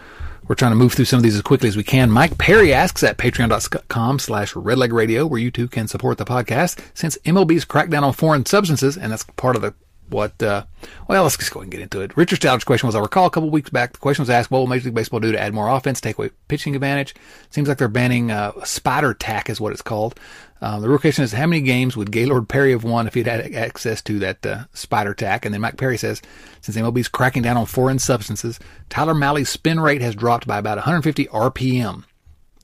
[0.48, 2.12] we're trying to move through some of these as quickly as we can.
[2.12, 6.80] Mike Perry asks at patreon.com slash redleg radio, where you too can support the podcast.
[6.94, 9.74] Since MLB's crackdown on foreign substances, and that's part of the
[10.10, 10.66] what, uh,
[11.08, 12.16] well, let's just go ahead and get into it.
[12.16, 14.60] Richard Stouter's question was, I recall a couple weeks back, the question was asked, what
[14.60, 17.16] will Major League Baseball do to add more offense, take away pitching advantage?
[17.50, 20.20] Seems like they're banning, uh, spider tack is what it's called.
[20.64, 23.28] Um, the real question is, how many games would Gaylord Perry have won if he'd
[23.28, 25.44] had access to that uh, spider tack?
[25.44, 26.22] And then Mike Perry says,
[26.62, 30.78] since MLB's cracking down on foreign substances, Tyler Mahle's spin rate has dropped by about
[30.78, 32.06] 150 RPM.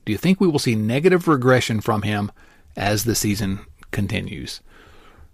[0.06, 2.32] Do you think we will see negative regression from him
[2.74, 4.62] as the season continues?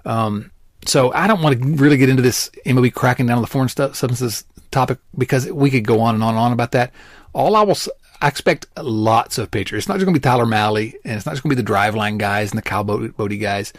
[0.04, 0.50] Um,
[0.86, 3.68] so I don't want to really get into this MLB cracking down on the foreign
[3.68, 6.92] substances topic because we could go on and on and on about that.
[7.32, 7.76] All I will
[8.20, 9.78] I expect lots of pitchers.
[9.78, 11.62] It's not just going to be Tyler Mahle, and it's not just going to be
[11.62, 13.72] the driveline guys and the Kyle guys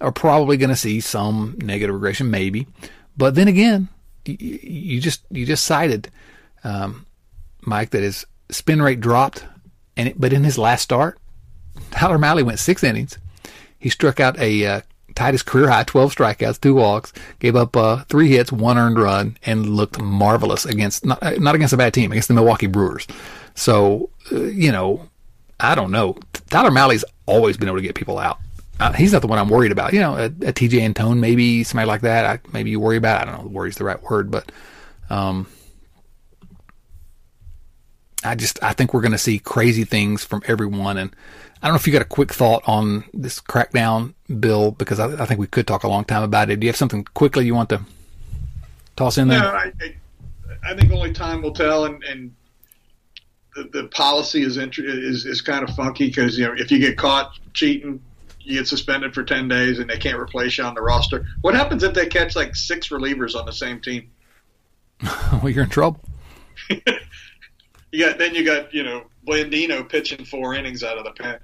[0.00, 2.66] are probably going to see some negative regression, maybe.
[3.16, 3.88] But then again,
[4.24, 6.10] you, you just you just cited,
[6.64, 7.06] um,
[7.62, 9.44] Mike, that his spin rate dropped,
[9.96, 11.18] and it, but in his last start,
[11.90, 13.18] Tyler Mahle went six innings.
[13.78, 14.80] He struck out a uh,
[15.20, 18.98] tied his career high 12 strikeouts, two walks, gave up uh, three hits, one earned
[18.98, 23.06] run, and looked marvelous against not not against a bad team, against the Milwaukee Brewers.
[23.54, 25.10] So, uh, you know,
[25.60, 26.16] I don't know.
[26.48, 28.38] Tyler Mahle's always been able to get people out.
[28.78, 29.92] Uh, he's not the one I'm worried about.
[29.92, 32.24] You know, a, a Tejay Antone, maybe somebody like that.
[32.24, 33.20] I, maybe you worry about.
[33.20, 33.50] I don't know.
[33.50, 34.50] Worry's the right word, but
[35.10, 35.46] um,
[38.24, 40.96] I just I think we're going to see crazy things from everyone.
[40.96, 41.14] And
[41.62, 45.22] I don't know if you got a quick thought on this crackdown bill because I,
[45.22, 46.58] I think we could talk a long time about it.
[46.58, 47.82] Do you have something quickly you want to
[48.96, 49.40] toss in there?
[49.40, 49.72] No, I,
[50.64, 52.34] I think only time will tell, and, and
[53.54, 56.78] the, the policy is, int- is is kind of funky because you know if you
[56.78, 58.00] get caught cheating,
[58.40, 61.26] you get suspended for ten days and they can't replace you on the roster.
[61.42, 64.10] What happens if they catch like six relievers on the same team?
[65.32, 66.00] well, you're in trouble.
[66.70, 71.38] you got then you got you know Blandino pitching four innings out of the pen.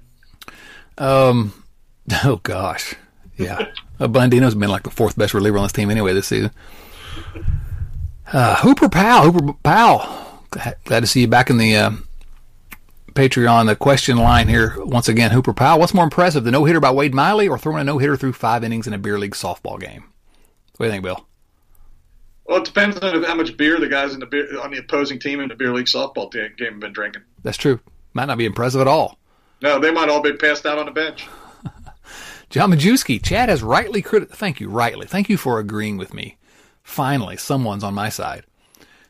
[0.97, 1.63] Um,
[2.23, 2.95] oh gosh,
[3.37, 3.67] yeah.
[3.99, 6.51] uh, Blandino's been like the fourth best reliever on this team anyway this season.
[8.31, 10.07] Uh, Hooper Powell, Hooper Powell.
[10.49, 11.91] Glad to see you back in the uh,
[13.13, 15.31] Patreon the question line here once again.
[15.31, 17.97] Hooper Powell, what's more impressive, the no hitter by Wade Miley or throwing a no
[17.97, 20.03] hitter through five innings in a beer league softball game?
[20.77, 21.25] What do you think, Bill?
[22.45, 25.19] Well, it depends on how much beer the guys in the beer, on the opposing
[25.19, 27.23] team in the beer league softball game have been drinking.
[27.43, 27.79] That's true.
[28.13, 29.17] Might not be impressive at all.
[29.61, 31.27] No, they might all be passed out on the bench.
[32.49, 34.29] John Majewski, Chad has rightly crit.
[34.29, 35.07] Thank you, rightly.
[35.07, 36.37] Thank you for agreeing with me.
[36.83, 38.43] Finally, someone's on my side.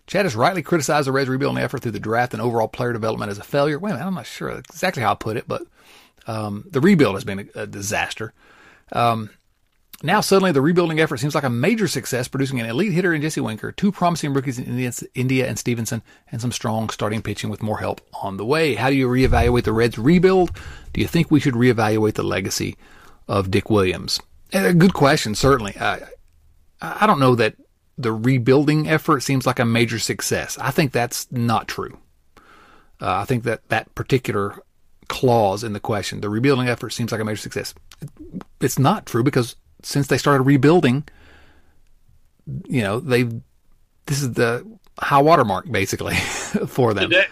[0.08, 3.30] Chad has rightly criticized the Reds rebuilding effort through the draft and overall player development
[3.30, 3.78] as a failure.
[3.78, 5.64] Wait a minute, I'm not sure exactly how I put it, but
[6.28, 8.34] um, the rebuild has been a, a disaster.
[8.93, 9.30] Um,
[10.04, 13.22] now suddenly the rebuilding effort seems like a major success, producing an elite hitter in
[13.22, 17.64] Jesse Winker, two promising rookies in India, and Stephenson, and some strong starting pitching with
[17.64, 18.76] more help on the way.
[18.76, 20.52] How do you reevaluate the Reds rebuild?
[20.93, 22.78] Do you think we should reevaluate the legacy
[23.28, 24.20] of Dick Williams?
[24.54, 25.76] A good question, certainly.
[25.80, 26.02] I,
[26.82, 27.56] I don't know that
[27.98, 30.58] the rebuilding effort seems like a major success.
[30.60, 31.98] I think that's not true.
[33.02, 34.62] Uh, I think that that particular
[35.08, 37.74] clause in the question, the rebuilding effort seems like a major success.
[38.62, 41.07] It's not true because since they started rebuilding,
[42.67, 43.23] you know, they
[44.05, 44.65] this is the
[44.99, 46.15] high watermark basically
[46.67, 47.09] for them.
[47.09, 47.28] Today.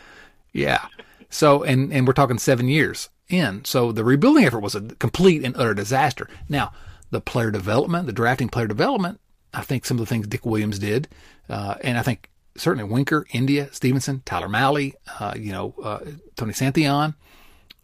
[0.54, 0.86] Yeah.
[1.30, 3.66] So and and we're talking 7 years in.
[3.66, 6.30] So the rebuilding effort was a complete and utter disaster.
[6.48, 6.74] Now,
[7.12, 9.20] the player development, the drafting player development,
[9.54, 11.08] I think some of the things Dick Williams did,
[11.50, 16.00] uh, and I think certainly Winker, India, Stephenson, Tyler Mahle, uh, you know, uh,
[16.36, 17.16] Tony Santillan,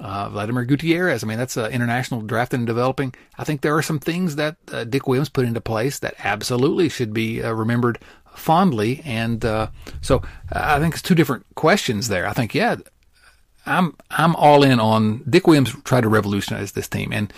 [0.01, 1.23] uh, Vladimir Gutierrez.
[1.23, 3.13] I mean, that's uh, international drafting and developing.
[3.37, 6.89] I think there are some things that uh, Dick Williams put into place that absolutely
[6.89, 7.99] should be uh, remembered
[8.33, 9.01] fondly.
[9.05, 9.67] And uh,
[10.01, 12.27] so I think it's two different questions there.
[12.27, 12.77] I think, yeah,
[13.65, 17.31] I'm I'm all in on Dick Williams tried to revolutionize this team, and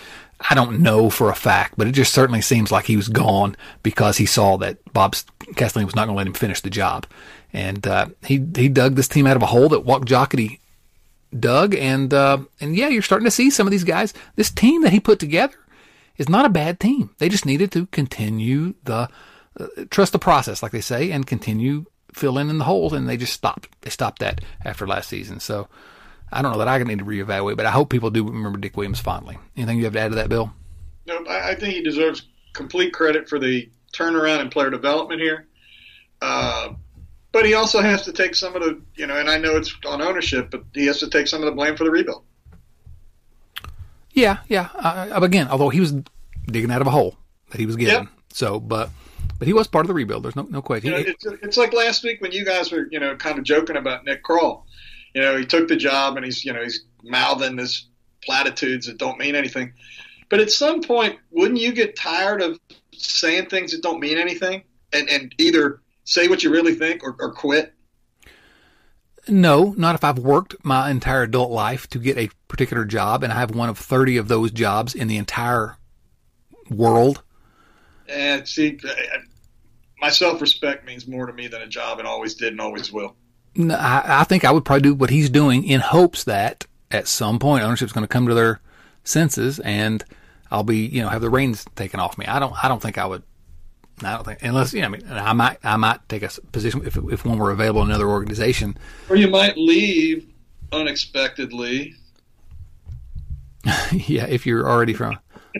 [0.48, 3.56] I don't know for a fact, but it just certainly seems like he was gone
[3.82, 7.06] because he saw that Bob Castellini was not going to let him finish the job,
[7.52, 10.60] and uh, he he dug this team out of a hole that Walt Jocketty
[11.38, 14.14] dug, and uh, and yeah, you're starting to see some of these guys.
[14.36, 15.56] This team that he put together
[16.16, 17.10] is not a bad team.
[17.18, 19.08] They just needed to continue the
[19.58, 23.16] uh, trust the process, like they say, and continue filling in the holes, and they
[23.16, 23.68] just stopped.
[23.82, 25.40] They stopped that after last season.
[25.40, 25.68] So
[26.32, 28.76] I don't know that I need to reevaluate, but I hope people do remember Dick
[28.76, 29.38] Williams fondly.
[29.56, 30.52] Anything you have to add to that, Bill?
[31.06, 35.46] No, I think he deserves complete credit for the turnaround in player development here.
[36.22, 36.70] Uh,
[37.34, 39.74] but he also has to take some of the, you know, and I know it's
[39.84, 42.22] on ownership, but he has to take some of the blame for the rebuild.
[44.12, 44.68] Yeah, yeah.
[44.72, 45.96] Uh, again, although he was
[46.46, 47.16] digging out of a hole
[47.50, 48.08] that he was getting, yep.
[48.30, 48.88] so but
[49.36, 50.22] but he was part of the rebuild.
[50.22, 50.92] There's no no question.
[50.92, 53.42] You know, it's, it's like last week when you guys were, you know, kind of
[53.42, 54.62] joking about Nick Krall.
[55.12, 57.88] You know, he took the job and he's, you know, he's mouthing this
[58.22, 59.72] platitudes that don't mean anything.
[60.28, 62.60] But at some point, wouldn't you get tired of
[62.92, 64.62] saying things that don't mean anything
[64.92, 67.74] and, and either say what you really think or, or quit?
[69.26, 73.32] No, not if I've worked my entire adult life to get a particular job and
[73.32, 75.78] I have one of 30 of those jobs in the entire
[76.70, 77.22] world.
[78.06, 78.78] And see,
[79.98, 82.92] my self respect means more to me than a job and always did and always
[82.92, 83.16] will.
[83.54, 87.08] No, I, I think I would probably do what he's doing in hopes that at
[87.08, 88.60] some point ownership's going to come to their
[89.04, 90.04] senses and
[90.50, 92.26] I'll be, you know, have the reins taken off me.
[92.26, 93.22] I don't, I don't think I would
[94.02, 94.88] I don't think unless you know.
[94.88, 97.90] I mean, I might I might take a position if if one were available in
[97.90, 98.76] another organization,
[99.08, 100.26] or you might leave
[100.72, 101.94] unexpectedly.
[103.92, 105.18] yeah, if you're already from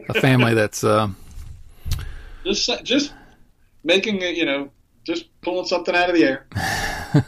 [0.08, 1.08] a family that's uh,
[2.44, 3.14] just just
[3.84, 4.70] making it, you know,
[5.04, 6.46] just pulling something out of the air.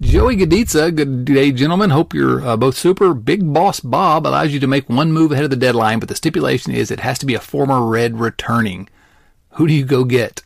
[0.00, 1.90] Joey Gaditza, good day, gentlemen.
[1.90, 3.12] Hope you're uh, both super.
[3.12, 6.16] Big Boss Bob allows you to make one move ahead of the deadline, but the
[6.16, 8.88] stipulation is it has to be a former Red returning.
[9.52, 10.42] Who do you go get?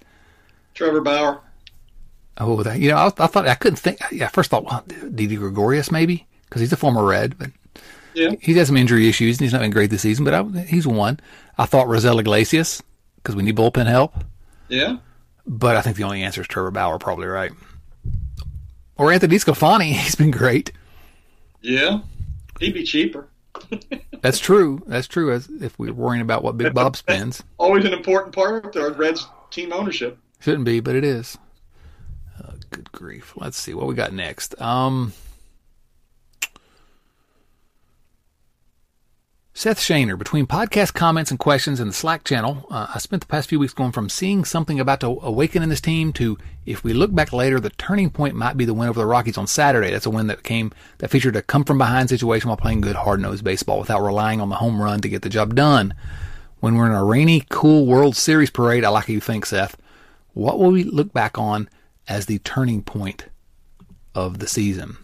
[0.74, 1.40] Trevor Bauer.
[2.38, 3.98] Oh, that, you know, I, I, thought I couldn't think.
[4.11, 4.84] Yeah, first thought, well,
[5.14, 7.50] Didi Gregorius maybe because he's a former Red, but
[8.14, 10.24] yeah, he's had some injury issues and he's not been great this season.
[10.24, 11.20] But I, he's one.
[11.59, 12.82] I thought Raisel Iglesias
[13.16, 14.14] because we need bullpen help.
[14.68, 14.98] Yeah,
[15.46, 16.98] but I think the only answer is Trevor Bauer.
[16.98, 17.52] Probably right.
[18.96, 19.92] Or Anthony Scafani.
[19.92, 20.72] He's been great.
[21.61, 22.00] Yeah,
[22.61, 23.28] he'd be cheaper.
[24.20, 24.82] That's true.
[24.86, 25.32] That's true.
[25.32, 28.92] As if we're worrying about what Big Bob spends, always an important part of the
[28.92, 30.18] Reds team ownership.
[30.40, 31.38] Shouldn't be, but it is.
[32.42, 33.34] Oh, good grief.
[33.36, 34.61] Let's see what we got next.
[34.61, 35.12] Um,
[39.57, 43.28] Seth Shaner, between podcast comments and questions in the Slack channel, uh, I spent the
[43.28, 46.36] past few weeks going from seeing something about to awaken in this team to,
[46.66, 49.38] if we look back later, the turning point might be the win over the Rockies
[49.38, 49.92] on Saturday.
[49.92, 52.96] That's a win that came that featured a come from behind situation while playing good
[52.96, 55.94] hard nosed baseball without relying on the home run to get the job done.
[56.59, 59.76] When we're in a rainy, cool World Series parade, I like how you think, Seth.
[60.32, 61.68] What will we look back on
[62.09, 63.26] as the turning point
[64.16, 64.96] of the season?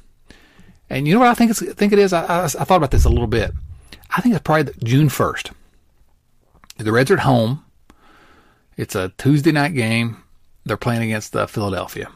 [0.91, 2.13] And you know what I think, think it is?
[2.13, 3.53] I, I, I thought about this a little bit.
[4.17, 5.53] I think it's probably June 1st.
[6.79, 7.65] The Reds are at home.
[8.77, 10.23] It's a Tuesday night game.
[10.65, 12.11] They're playing against uh, Philadelphia.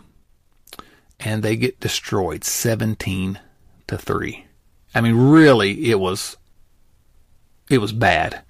[1.20, 3.38] And they get destroyed 17
[3.86, 4.46] to 3.
[4.94, 6.36] I mean, really, it was
[7.68, 8.42] it was bad.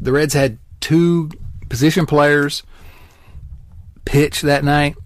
[0.00, 1.30] The Reds had two
[1.68, 2.62] position players
[4.04, 4.96] pitch that night,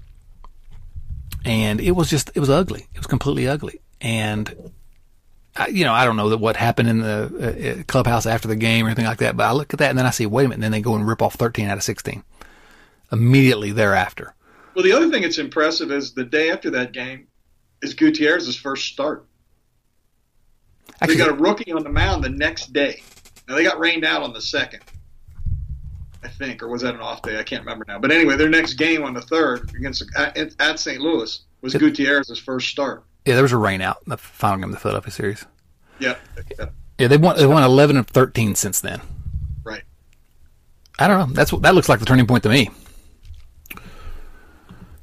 [1.44, 2.86] and it was just it was ugly.
[2.94, 3.80] It was completely ugly.
[4.00, 4.72] And
[5.70, 8.84] you know, I don't know that what happened in the uh, clubhouse after the game
[8.84, 10.48] or anything like that, but I look at that and then I see, wait a
[10.48, 12.22] minute, and then they go and rip off 13 out of 16
[13.12, 14.34] immediately thereafter.
[14.74, 17.26] Well, the other thing that's impressive is the day after that game
[17.82, 19.26] is Gutierrez's first start.
[21.00, 23.02] Actually, they got a rookie on the mound the next day.
[23.48, 24.80] Now they got rained out on the second,
[26.22, 27.38] I think, or was that an off day?
[27.38, 27.98] I can't remember now.
[27.98, 31.00] But anyway, their next game on the third against at, at St.
[31.00, 33.04] Louis was Gutierrez's first start.
[33.26, 35.44] Yeah, there was a rain out in the final game of the Philadelphia series.
[35.98, 36.14] Yeah.
[36.58, 36.66] Yeah,
[36.98, 37.36] Yeah, they won.
[37.36, 39.00] They won eleven of thirteen since then.
[39.64, 39.82] Right.
[40.98, 41.34] I don't know.
[41.34, 42.70] That's what that looks like the turning point to me.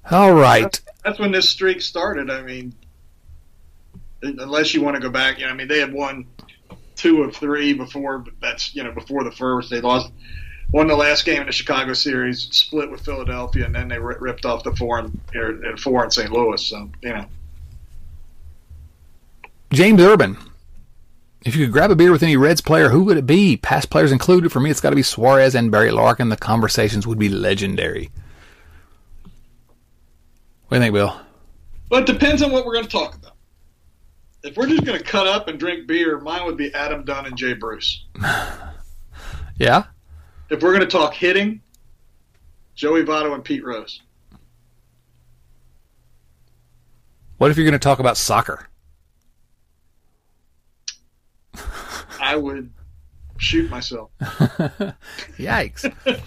[0.09, 0.63] All right.
[0.63, 2.30] That's, that's when this streak started.
[2.30, 2.74] I mean,
[4.21, 6.26] unless you want to go back, you know, I mean, they had won
[6.95, 9.69] two of three before, but that's you know before the first.
[9.69, 10.11] They lost
[10.71, 14.45] won the last game in the Chicago series, split with Philadelphia, and then they ripped
[14.45, 16.32] off the four and, and four in St.
[16.32, 16.65] Louis.
[16.65, 17.26] So you know.
[19.74, 20.38] James Urban.
[21.45, 23.57] If you could grab a beer with any Reds player, who would it be?
[23.57, 24.51] Past players included.
[24.51, 26.30] For me, it's got to be Suarez and Barry Larkin.
[26.30, 28.11] The conversations would be legendary.
[30.67, 31.19] What do you think, Bill?
[31.89, 33.34] Well, it depends on what we're going to talk about.
[34.43, 37.26] If we're just going to cut up and drink beer, mine would be Adam Dunn
[37.26, 38.05] and Jay Bruce.
[39.57, 39.86] yeah?
[40.49, 41.61] If we're going to talk hitting,
[42.76, 44.01] Joey Votto and Pete Rose.
[47.38, 48.67] What if you're going to talk about soccer?
[52.24, 52.71] I would
[53.38, 54.11] shoot myself.
[55.38, 55.93] Yikes!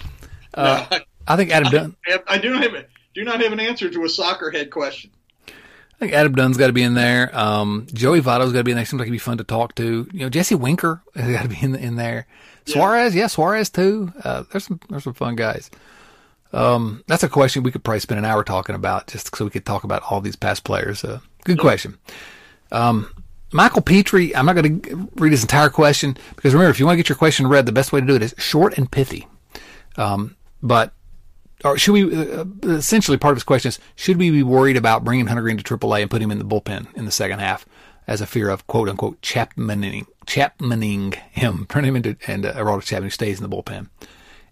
[0.53, 1.95] Uh, no, I think Adam Dunn.
[2.07, 4.71] I, I, do not have a, do not have an answer to a soccer head
[4.71, 5.11] question.
[5.47, 5.51] I
[5.99, 7.29] think Adam Dunn's got to be in there.
[7.37, 8.85] Um, Joey Votto's got to be in there.
[8.85, 10.09] Seems like he'd be fun to talk to.
[10.11, 12.25] You know, Jesse Winker has got to be in in there.
[12.65, 12.73] Yeah.
[12.73, 14.11] Suarez, yeah, Suarez too.
[14.23, 15.69] Uh, there's some there's some fun guys.
[16.53, 19.51] Um, that's a question we could probably spend an hour talking about, just so we
[19.51, 21.03] could talk about all these past players.
[21.03, 21.99] Uh, good question.
[22.71, 23.11] Um,
[23.51, 26.95] Michael Petrie, I'm not going to read his entire question because remember, if you want
[26.95, 29.27] to get your question read, the best way to do it is short and pithy.
[29.95, 30.93] Um, but
[31.63, 35.03] or should we uh, essentially part of his question is should we be worried about
[35.03, 37.65] bringing Hunter Greene to AAA and putting him in the bullpen in the second half
[38.05, 42.83] as a fear of quote unquote Chapmaning Chapmaning him, turn him into and uh, Aroldis
[42.83, 43.89] Chapman who stays in the bullpen.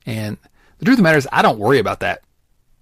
[0.05, 0.37] And
[0.79, 2.21] the truth of the matter is, I don't worry about that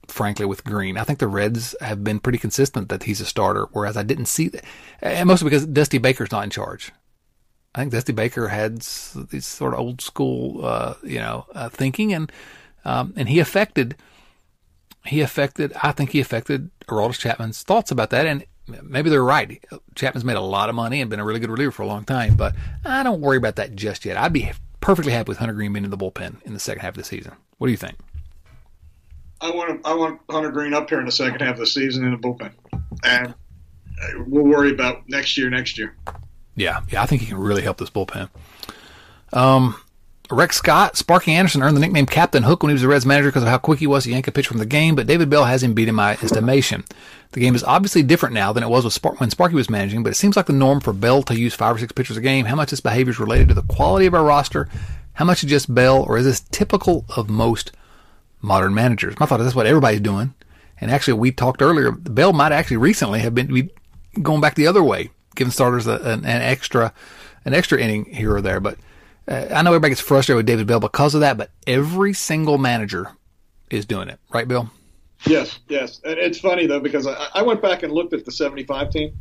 [0.08, 0.98] frankly, with Greene.
[0.98, 4.26] I think the Reds have been pretty consistent that he's a starter, whereas I didn't
[4.26, 4.64] see that.
[5.02, 6.92] And mostly because Dusty Baker's not in charge.
[7.76, 8.82] I think Dusty Baker had
[9.32, 12.32] these sort of old school, uh, you know, uh, thinking, and
[12.86, 13.96] um, and he affected,
[15.06, 15.74] he affected.
[15.82, 18.46] I think he affected Aroldis Chapman's thoughts about that, and
[18.84, 19.64] maybe they're right.
[19.96, 22.06] Chapman's made a lot of money and been a really good reliever for a long
[22.06, 22.54] time, but
[22.86, 24.18] I don't worry about that just yet.
[24.18, 26.92] I'd be perfectly happy with Hunter Greene being in the bullpen in the second half
[26.92, 27.34] of the season.
[27.58, 27.98] What do you think?
[29.44, 32.06] I want I want Hunter Greene up here in the second half of the season
[32.06, 32.54] in the bullpen,
[33.04, 33.34] and
[34.26, 35.50] we'll worry about next year.
[35.50, 35.98] Next year.
[36.56, 38.30] Yeah, yeah, I think he can really help this bullpen.
[39.34, 39.76] Um,
[40.32, 43.30] Rex Scott, Sparky Anderson earned the nickname Captain Hook when he was the Reds manager
[43.30, 45.30] because of how quick he was to yank a pitch from the game, but David
[45.30, 46.86] Bell has him beat in my estimation.
[47.32, 50.12] The game is obviously different now than it was Spark- when Sparky was managing, but
[50.12, 52.46] it seems like the norm for Bell to use five or six pitchers a game.
[52.46, 54.70] How much this behavior is related to the quality of our roster?
[55.14, 57.74] How much is just Bell, or is this typical of most
[58.44, 59.16] modern managers.
[59.20, 60.36] I thought that's what everybody's doing.
[60.80, 63.70] And actually, we talked earlier, Bell might actually recently have been be
[64.22, 66.94] going back the other way, giving starters a, an, an, extra
[67.46, 68.60] an extra inning here or there.
[68.60, 68.78] But
[69.28, 72.58] uh, I know everybody gets frustrated with David Bell because of that, but every single
[72.58, 73.10] manager
[73.70, 74.70] is doing it, right, Bill?
[75.26, 76.02] Yes, yes.
[76.04, 79.18] And it's funny though because I, I went back and looked at the '75 team,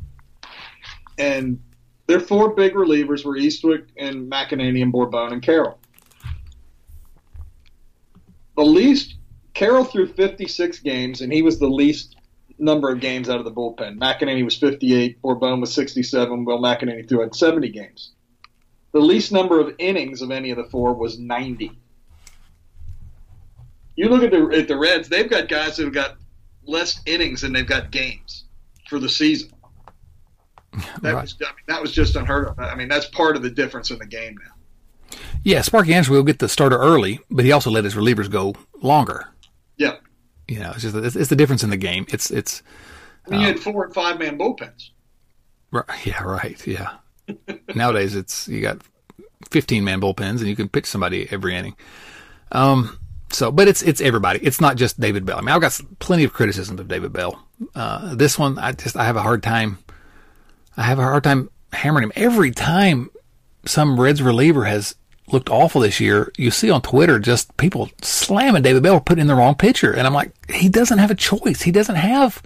[1.16, 1.62] and
[2.08, 5.78] their four big relievers were Eastwick and McEnaney and Borbon and Carroll
[8.56, 9.16] the least
[9.54, 12.16] Carroll threw 56 games, and he was the least
[12.58, 13.98] number of games out of the bullpen.
[13.98, 18.12] McEnaney was 58, Borbon was 67, Will McEnaney threw at 70 games.
[18.92, 21.72] the least number of innings of any of the four was 90.
[23.96, 26.16] You look at the at the Reds; they've got guys that have got
[26.66, 28.44] less innings than they've got games
[28.88, 29.50] for the season.
[31.02, 31.22] That Right.
[31.22, 32.58] was I mean, that was just unheard of.
[32.58, 34.54] I mean, that's part of the difference in the game now.
[35.44, 38.54] Yeah, Sparky Anderson will get the starter early, but he also let his relievers go
[38.80, 39.28] longer.
[39.76, 39.96] Yeah,
[40.48, 42.06] You know, it's just it's, it's the difference in the game.
[42.08, 42.62] It's it's
[43.26, 44.90] I mean, you had four and five man bullpens.
[45.70, 45.84] Right.
[46.06, 46.64] Yeah, right.
[46.66, 46.96] Yeah.
[47.74, 48.82] Nowadays, it's you got
[49.50, 51.74] 15 man bullpens and you can pitch somebody every inning.
[52.52, 52.98] Um,
[53.30, 54.38] so, but it's it's everybody.
[54.42, 55.38] It's not just David Bell.
[55.38, 57.42] I mean, I've got plenty of criticism of David Bell.
[57.74, 59.78] Uh, this one, I just I have a hard time.
[60.76, 63.10] I have a hard time hammering him every time
[63.64, 64.94] some Reds reliever has
[65.32, 66.32] looked awful this year.
[66.36, 70.06] You see on Twitter just people slamming David Bell, putting in the wrong pitcher, and
[70.06, 71.62] I'm like, he doesn't have a choice.
[71.62, 72.42] He doesn't have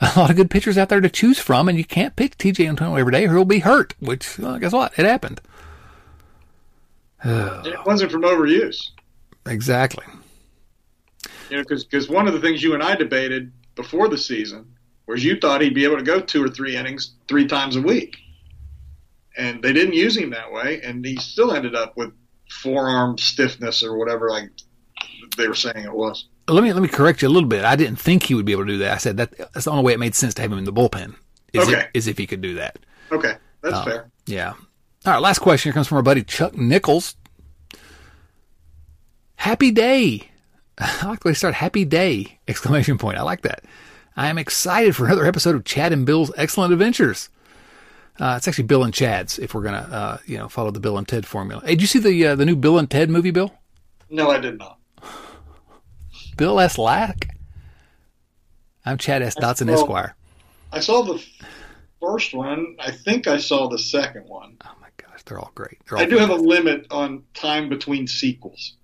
[0.00, 2.68] a lot of good pitchers out there to choose from, and you can't pick Tejay
[2.68, 4.98] Antone every day or he'll be hurt, which, well, guess what?
[4.98, 5.40] It happened.
[7.24, 8.90] It wasn't from overuse.
[9.46, 10.04] Exactly.
[11.50, 14.66] You know, because one of the things you and I debated before the season
[15.06, 17.82] was you thought he'd be able to go two or three innings three times a
[17.82, 18.16] week,
[19.38, 22.12] and they didn't use him that way, and he still ended up with
[22.50, 24.50] forearm stiffness or whatever like
[25.36, 26.26] they were saying it was.
[26.48, 27.64] Let me let me correct you a little bit.
[27.64, 28.92] I didn't think he would be able to do that.
[28.94, 30.72] I said that that's the only way it made sense to have him in the
[30.72, 31.14] bullpen.
[31.52, 31.80] Is, Okay.
[31.80, 32.78] if, is if he could do that.
[33.12, 33.84] Okay, that's Oh.
[33.84, 34.10] fair.
[34.26, 34.50] Yeah.
[35.06, 35.18] All right.
[35.22, 37.14] Last question here comes from our buddy Chuck Nichols.
[39.36, 40.30] Happy day.
[40.78, 41.54] I like the way they start.
[41.54, 42.38] Happy day!
[42.48, 43.18] Exclamation point.
[43.18, 43.64] I like that.
[44.16, 47.28] I am excited for another episode of Chad and Bill's Excellent Adventures.
[48.20, 50.98] Uh, it's actually Bill and Chad's if we're gonna, uh, you know, follow the Bill
[50.98, 51.62] and Ted formula.
[51.64, 53.54] Hey, did you see the uh, the new Bill and Ted movie, Bill?
[54.10, 54.78] No, I did not.
[56.36, 56.78] Bill S.
[56.78, 57.36] Lack.
[58.84, 59.34] I'm Chad S.
[59.36, 60.14] Dotson Well- Esquire.
[60.72, 61.22] I saw the
[62.00, 62.76] first one.
[62.78, 64.56] I think I saw the second one.
[64.64, 65.78] Oh my gosh, they're all great.
[65.88, 68.74] They're all I do have a limit on time between sequels.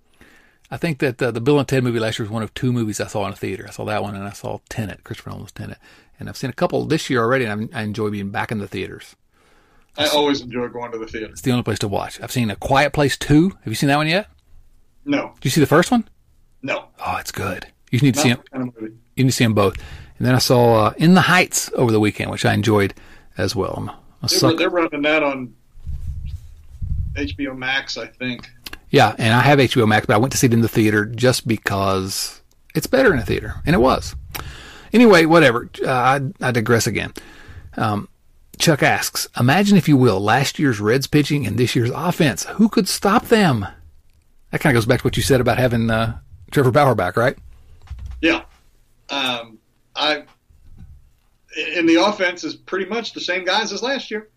[0.71, 2.73] I think that uh, the Bill and Ted movie last year was one of two
[2.73, 3.65] movies I saw in a theater.
[3.67, 5.77] I saw that one and I saw Tenet, Christopher Nolan's Tenet.
[6.19, 8.57] And I've seen a couple this year already, and I'm, I enjoy being back in
[8.57, 9.15] the theaters.
[9.97, 11.27] I always enjoy going to the theater.
[11.31, 12.19] It's the only place to watch.
[12.21, 13.49] I've seen A Quiet Place 2.
[13.49, 14.27] Have you seen that one yet?
[15.05, 16.07] No, Did you see the first one?
[16.63, 17.67] no, Oh, it's good.
[17.91, 18.43] You need to not see them.
[18.51, 18.95] kind of movie.
[19.15, 19.77] You need to see them both.
[20.17, 22.93] And then I saw uh, In the Heights over the weekend, which I enjoyed
[23.37, 23.75] as well.
[23.77, 23.89] I'm
[24.23, 25.53] a They're, they're running that on
[27.15, 28.49] HBO Max, I think.
[28.89, 31.05] Yeah, and I have HBO Max, but I went to see it in the theater
[31.05, 32.41] just because
[32.73, 34.15] it's better in a theater, and it was.
[34.93, 35.69] Anyway, whatever.
[35.83, 37.13] Uh, I, I digress again.
[37.77, 38.07] Um,
[38.57, 42.45] Chuck asks, imagine if you will, last year's Reds pitching and this year's offense.
[42.45, 43.65] Who could stop them?
[44.51, 46.19] That kind of goes back to what you said about having uh,
[46.51, 47.37] Trevor Bauer back, right?
[48.21, 48.43] Yeah,
[49.09, 49.59] um,
[49.95, 50.23] I
[51.57, 54.29] and the offense is pretty much the same guys as last year.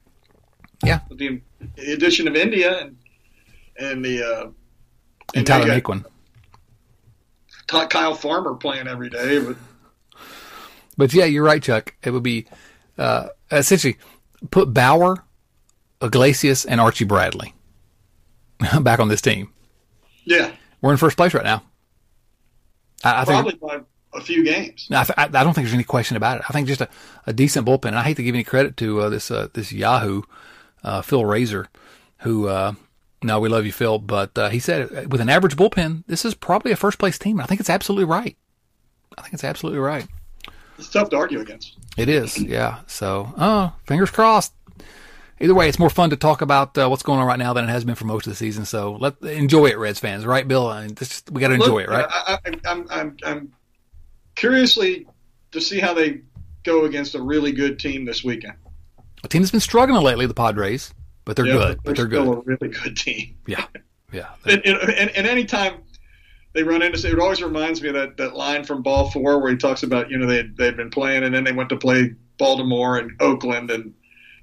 [0.84, 1.00] Yeah.
[1.08, 1.40] with the
[1.76, 2.96] addition of India and
[3.78, 4.50] and the uh,
[5.34, 6.04] And Tyler Naquin.
[7.66, 9.56] Kyle Farmer playing every day, but
[10.96, 11.94] But yeah, you're right, Chuck.
[12.02, 12.46] It would be
[12.96, 13.96] uh, essentially
[14.50, 15.24] put Bauer,
[16.02, 17.54] Iglesias, and Archie Bradley
[18.80, 19.52] back on this team.
[20.24, 21.62] yeah, We're in first place right now.
[23.04, 23.80] I, I think probably by
[24.18, 24.88] a few games.
[24.90, 26.44] I, I I don't think there's any question about it.
[26.48, 26.88] I think just a,
[27.26, 27.86] a decent bullpen.
[27.86, 30.22] And I hate to give any credit to uh, this uh, this Yahoo
[30.82, 31.68] uh, Phil Razor,
[32.18, 32.74] who uh,
[33.22, 36.24] no, we love you, Phil, but uh, he said uh, with an average bullpen, this
[36.24, 37.38] is probably a first place team.
[37.38, 38.36] And I think it's absolutely right.
[39.16, 40.06] I think it's absolutely right.
[40.78, 41.76] It's tough to argue against.
[41.96, 42.80] It is, yeah.
[42.86, 44.52] So, oh, fingers crossed.
[45.40, 47.64] Either way, it's more fun to talk about uh, what's going on right now than
[47.64, 48.64] it has been for most of the season.
[48.64, 50.66] So let enjoy it, Reds fans, right, Bill?
[50.68, 52.06] I mean, this, we got to enjoy it, right?
[52.08, 53.52] I, I, I'm, I'm, I'm
[54.34, 55.06] curiously
[55.52, 56.22] to see how they
[56.64, 58.54] go against a really good team this weekend.
[59.24, 60.92] A team that's been struggling lately, the Padres,
[61.24, 61.80] but they're Yeah, good.
[61.84, 62.22] But they're good.
[62.22, 62.38] still good.
[62.38, 63.36] a really good team.
[63.46, 63.64] Yeah,
[64.12, 64.28] yeah.
[64.44, 65.74] And, and, and, and anytime
[66.54, 69.50] they run into, it always reminds me of that, that line from Ball Four where
[69.50, 72.14] he talks about you know they they'd been playing and then they went to play
[72.38, 73.94] Baltimore and Oakland and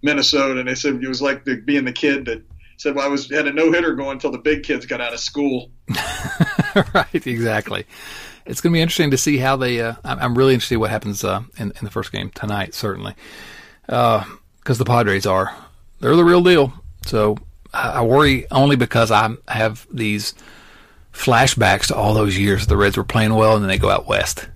[0.01, 2.43] Minnesota and they said it was like the, being the kid that
[2.77, 5.13] said well I was had a no hitter going until the big kids got out
[5.13, 5.71] of school.
[6.93, 7.85] right, exactly.
[8.45, 9.81] It's going to be interesting to see how they.
[9.81, 13.15] Uh, I'm really interested in what happens uh, in, in the first game tonight, certainly,
[13.87, 15.55] because the Padres are
[15.99, 16.71] they're the real deal.
[17.07, 17.37] So
[17.73, 20.35] I worry only because I have these
[21.15, 24.07] flashbacks to all those years the Reds were playing well, and then they go out
[24.07, 24.47] west,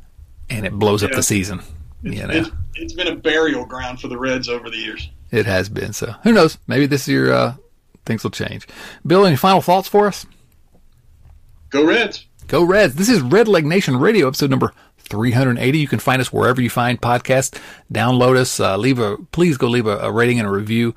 [0.50, 1.62] and it blows up the season.
[2.04, 5.10] You know, It's, it's been a burial ground for the Reds over the years.
[5.32, 5.94] it has been.
[5.94, 6.58] So who knows?
[6.68, 7.56] Maybe this year uh,
[8.06, 8.68] things will change.
[9.06, 10.26] Bill, any final thoughts for us?
[11.70, 12.26] Go Reds!
[12.48, 12.96] Go Reds.
[12.96, 15.78] This is Red Leg Nation Radio, episode number 380.
[15.78, 17.60] You can find us wherever you find podcasts.
[17.94, 18.60] Download us.
[18.60, 20.96] Uh, leave a, please go leave a, a rating and a review.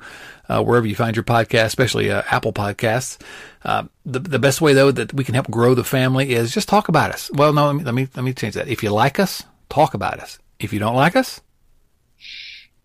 [0.49, 3.17] Uh, wherever you find your podcast, especially uh, Apple Podcasts.
[3.63, 6.67] Uh, the the best way though that we can help grow the family is just
[6.67, 7.31] talk about us.
[7.33, 8.67] Well, no, let me let me, let me change that.
[8.67, 10.39] If you like us, talk about us.
[10.59, 11.41] If you don't like us,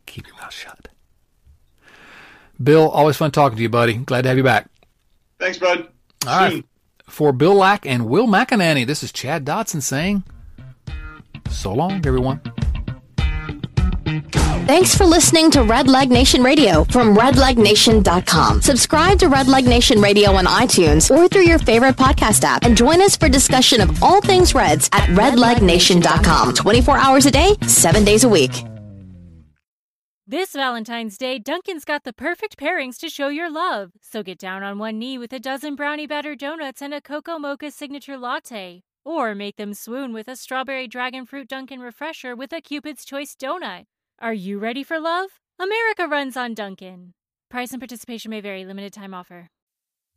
[0.07, 0.89] keep your mouth shut.
[2.63, 3.95] Bill, always fun talking to you, buddy.
[3.95, 4.69] Glad to have you back.
[5.39, 5.89] Thanks, bud.
[6.27, 6.65] All right.
[7.09, 10.25] For Bill Lack and Will McInerney, this is Chad Dotson saying,
[11.49, 12.41] so long, everyone.
[14.69, 18.61] Thanks for listening to Red Leg Nation Radio from redlegnation.com.
[18.61, 22.77] Subscribe to Red Leg Nation Radio on iTunes or through your favorite podcast app and
[22.77, 26.55] join us for discussion of all things Reds at redlegnation.com.
[26.55, 28.63] 24 hours a day, 7 days a week.
[30.27, 33.93] This Valentine's Day, Dunkin's got the perfect pairings to show your love.
[34.03, 37.39] So get down on one knee with a dozen brownie batter donuts and a cocoa
[37.39, 38.83] mocha signature latte.
[39.03, 43.35] Or make them swoon with a strawberry dragon fruit Dunkin' refresher with a Cupid's Choice
[43.35, 43.85] donut.
[44.21, 45.39] Are you ready for love?
[45.61, 47.13] America runs on Dunkin'.
[47.51, 49.49] Price and participation may vary, limited time offer.